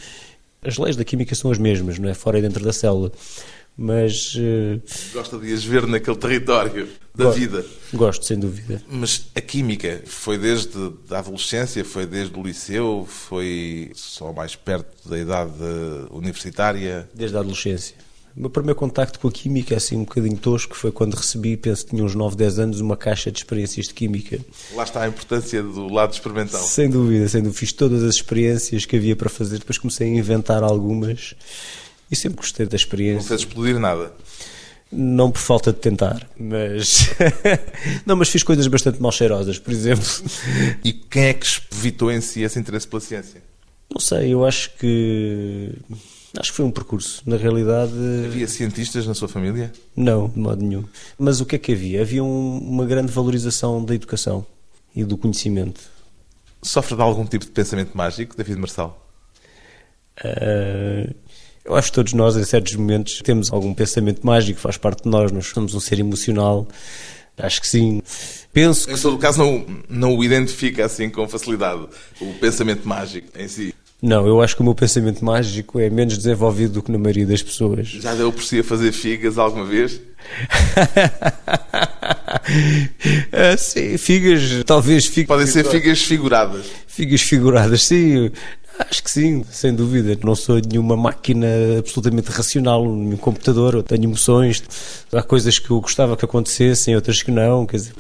As 0.62 0.78
leis 0.78 0.96
da 0.96 1.04
química 1.04 1.36
são 1.36 1.52
as 1.52 1.58
mesmas, 1.58 2.00
não 2.00 2.08
é? 2.08 2.14
Fora 2.14 2.40
e 2.40 2.42
dentro 2.42 2.64
da 2.64 2.72
célula 2.72 3.12
mas... 3.78 4.36
Uh... 4.36 4.82
Gosta 5.14 5.38
de 5.38 5.54
as 5.54 5.64
ver 5.64 5.86
naquele 5.88 6.18
território 6.18 6.88
da 7.14 7.26
gosto, 7.26 7.40
vida. 7.40 7.66
Gosto, 7.94 8.26
sem 8.26 8.40
dúvida. 8.40 8.82
Mas 8.90 9.28
a 9.36 9.42
química 9.42 10.02
foi 10.06 10.38
desde 10.38 10.94
a 11.10 11.20
adolescência, 11.20 11.84
foi 11.84 12.06
desde 12.06 12.38
o 12.38 12.44
liceu, 12.44 13.06
foi 13.10 13.92
só 13.96 14.32
mais 14.34 14.56
perto 14.56 15.10
da 15.10 15.18
idade 15.18 15.52
universitária? 16.12 17.10
Desde 17.14 17.36
a 17.38 17.40
adolescência. 17.40 17.96
O 18.36 18.42
meu 18.42 18.50
primeiro 18.50 18.78
contacto 18.78 19.18
com 19.18 19.30
a 19.30 19.32
química, 19.32 19.78
assim 19.78 19.96
um 19.96 20.04
bocadinho 20.04 20.36
tosco, 20.36 20.76
foi 20.76 20.92
quando 20.92 21.14
recebi, 21.14 21.56
penso 21.56 21.86
que 21.86 21.92
tinha 21.92 22.04
uns 22.04 22.14
9, 22.14 22.36
10 22.36 22.60
anos, 22.60 22.82
uma 22.82 22.98
caixa 22.98 23.32
de 23.32 23.38
experiências 23.38 23.88
de 23.88 23.94
química. 23.94 24.38
Lá 24.74 24.84
está 24.84 25.04
a 25.04 25.08
importância 25.08 25.64
do 25.64 25.88
lado 25.88 26.12
experimental. 26.12 26.62
Sem 26.62 26.90
dúvida, 26.90 27.30
sem 27.30 27.42
dúvida. 27.42 27.58
Fiz 27.58 27.72
todas 27.72 28.04
as 28.04 28.16
experiências 28.16 28.86
que 28.86 28.98
havia 28.98 29.16
para 29.16 29.30
fazer, 29.30 29.60
depois 29.60 29.78
comecei 29.78 30.08
a 30.08 30.18
inventar 30.18 30.64
algumas 30.64 31.34
e 32.16 32.22
sempre 32.22 32.38
gostei 32.38 32.66
da 32.66 32.76
experiência. 32.76 33.20
Não 33.20 33.28
fez 33.28 33.42
explodir 33.42 33.80
nada? 33.80 34.12
Não 34.92 35.30
por 35.30 35.40
falta 35.40 35.74
de 35.74 35.80
tentar, 35.80 36.28
mas. 36.40 37.10
não, 38.06 38.16
mas 38.16 38.30
fiz 38.30 38.44
coisas 38.44 38.66
bastante 38.68 39.02
mal 39.02 39.12
cheirosas, 39.12 39.60
por 39.60 39.74
exemplo. 39.74 40.06
E 40.84 40.94
quem 40.94 41.26
é 41.26 41.34
que 41.34 41.48
evitou 41.72 42.12
em 42.12 42.22
si 42.22 42.42
esse 42.42 42.58
interesse 42.58 42.88
pela 42.88 43.02
ciência? 43.02 43.42
Não 43.92 44.00
sei, 44.00 44.34
eu 44.34 44.46
acho 44.46 44.76
que. 44.78 45.74
Acho 46.38 46.52
que 46.52 46.56
foi 46.58 46.66
um 46.66 46.72
percurso. 46.72 47.22
Na 47.26 47.36
realidade. 47.36 47.94
Havia 48.26 48.48
cientistas 48.48 49.06
na 49.08 49.14
sua 49.14 49.28
família? 49.28 49.72
Não, 49.96 50.30
de 50.30 50.40
modo 50.40 50.64
nenhum. 50.64 50.86
Mas 51.18 51.42
o 51.42 51.46
que 51.46 51.56
é 51.56 51.60
que 51.60 51.74
havia? 51.74 52.02
Havia 52.02 52.24
um, 52.24 52.58
uma 52.58 52.86
grande 52.86 53.12
valorização 53.12 53.84
da 53.84 53.96
educação 53.96 54.46
e 54.96 55.04
do 55.04 55.18
conhecimento. 55.18 55.82
Sofre 56.62 56.96
de 56.96 57.02
algum 57.02 57.26
tipo 57.26 57.46
de 57.46 57.52
pensamento 57.52 57.96
mágico, 57.98 58.36
David 58.36 58.60
Marçal? 58.60 59.02
Uh, 60.24 61.14
eu 61.66 61.76
acho 61.76 61.90
que 61.90 61.96
todos 61.96 62.14
nós, 62.14 62.38
em 62.38 62.44
certos 62.44 62.76
momentos, 62.76 63.22
temos 63.24 63.52
algum 63.52 63.74
pensamento 63.74 64.26
mágico, 64.26 64.60
faz 64.60 64.78
parte 64.78 65.04
de 65.04 65.10
nós, 65.10 65.32
nós 65.32 65.48
somos 65.48 65.74
um 65.74 65.80
ser 65.80 66.00
emocional. 66.00 66.68
Acho 67.38 67.60
que 67.60 67.68
sim. 67.68 68.02
Penso 68.54 68.88
que... 68.88 68.94
Em 68.94 68.98
todo 68.98 69.18
caso, 69.18 69.40
não, 69.40 69.66
não 69.90 70.16
o 70.16 70.24
identifica 70.24 70.86
assim 70.86 71.10
com 71.10 71.28
facilidade, 71.28 71.86
o 72.22 72.34
pensamento 72.36 72.88
mágico 72.88 73.28
em 73.38 73.48
si. 73.48 73.74
Não, 74.02 74.28
eu 74.28 74.42
acho 74.42 74.56
que 74.56 74.62
o 74.62 74.64
meu 74.64 74.76
pensamento 74.76 75.26
mágico 75.26 75.80
é 75.80 75.90
menos 75.90 76.18
desenvolvido 76.18 76.74
do 76.74 76.84
que 76.84 76.92
na 76.92 76.98
maioria 76.98 77.26
das 77.26 77.42
pessoas. 77.42 77.88
Já 77.88 78.14
deu 78.14 78.32
por 78.32 78.44
si 78.44 78.60
a 78.60 78.64
fazer 78.64 78.92
figas 78.92 79.38
alguma 79.38 79.66
vez? 79.66 80.00
ah, 83.34 83.58
sim, 83.58 83.98
figas, 83.98 84.64
talvez 84.66 85.08
figas. 85.08 85.28
Podem 85.28 85.48
ser 85.48 85.66
figas 85.66 86.04
figuradas. 86.04 86.68
Figas 86.86 87.22
figuradas, 87.22 87.84
sim. 87.84 88.32
Acho 88.80 89.04
que 89.04 89.10
sim, 89.10 89.44
sem 89.50 89.74
dúvida. 89.74 90.18
Não 90.24 90.36
sou 90.36 90.60
nenhuma 90.60 90.96
máquina 90.96 91.48
absolutamente 91.80 92.30
racional, 92.30 92.84
nenhum 92.86 93.18
computador. 93.18 93.76
Eu 93.76 93.84
tenho 93.84 94.04
emoções. 94.04 94.64
Há 95.12 95.24
coisas 95.24 95.60
que 95.60 95.70
eu 95.72 95.80
gostava 95.80 96.18
que 96.18 96.26
acontecessem, 96.26 96.96
outras 96.96 97.24
que 97.24 97.32
não. 97.32 97.66
Quer 97.66 97.78
dizer, 97.78 97.94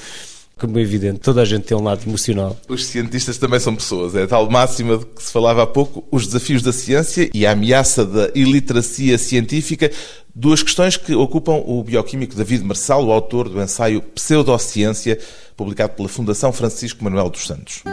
como 0.57 0.79
é 0.79 0.81
evidente, 0.81 1.19
toda 1.19 1.41
a 1.41 1.45
gente 1.45 1.63
tem 1.63 1.77
um 1.77 1.83
lado 1.83 2.01
emocional. 2.07 2.57
Os 2.67 2.85
cientistas 2.85 3.38
também 3.38 3.59
são 3.59 3.75
pessoas. 3.75 4.15
É 4.15 4.23
a 4.23 4.27
tal 4.27 4.49
máxima 4.49 4.97
de 4.97 5.05
que 5.05 5.23
se 5.23 5.31
falava 5.31 5.63
há 5.63 5.67
pouco, 5.67 6.05
os 6.11 6.25
desafios 6.25 6.61
da 6.61 6.71
ciência 6.71 7.29
e 7.33 7.45
a 7.45 7.51
ameaça 7.51 8.05
da 8.05 8.29
iliteracia 8.33 9.17
científica. 9.17 9.91
Duas 10.33 10.63
questões 10.63 10.97
que 10.97 11.13
ocupam 11.13 11.61
o 11.65 11.83
bioquímico 11.83 12.35
David 12.35 12.63
Marçal, 12.63 13.05
o 13.05 13.11
autor 13.11 13.49
do 13.49 13.61
ensaio 13.61 14.01
Pseudociência, 14.01 15.19
publicado 15.55 15.93
pela 15.93 16.09
Fundação 16.09 16.51
Francisco 16.51 17.03
Manuel 17.03 17.29
dos 17.29 17.47
Santos. 17.47 17.83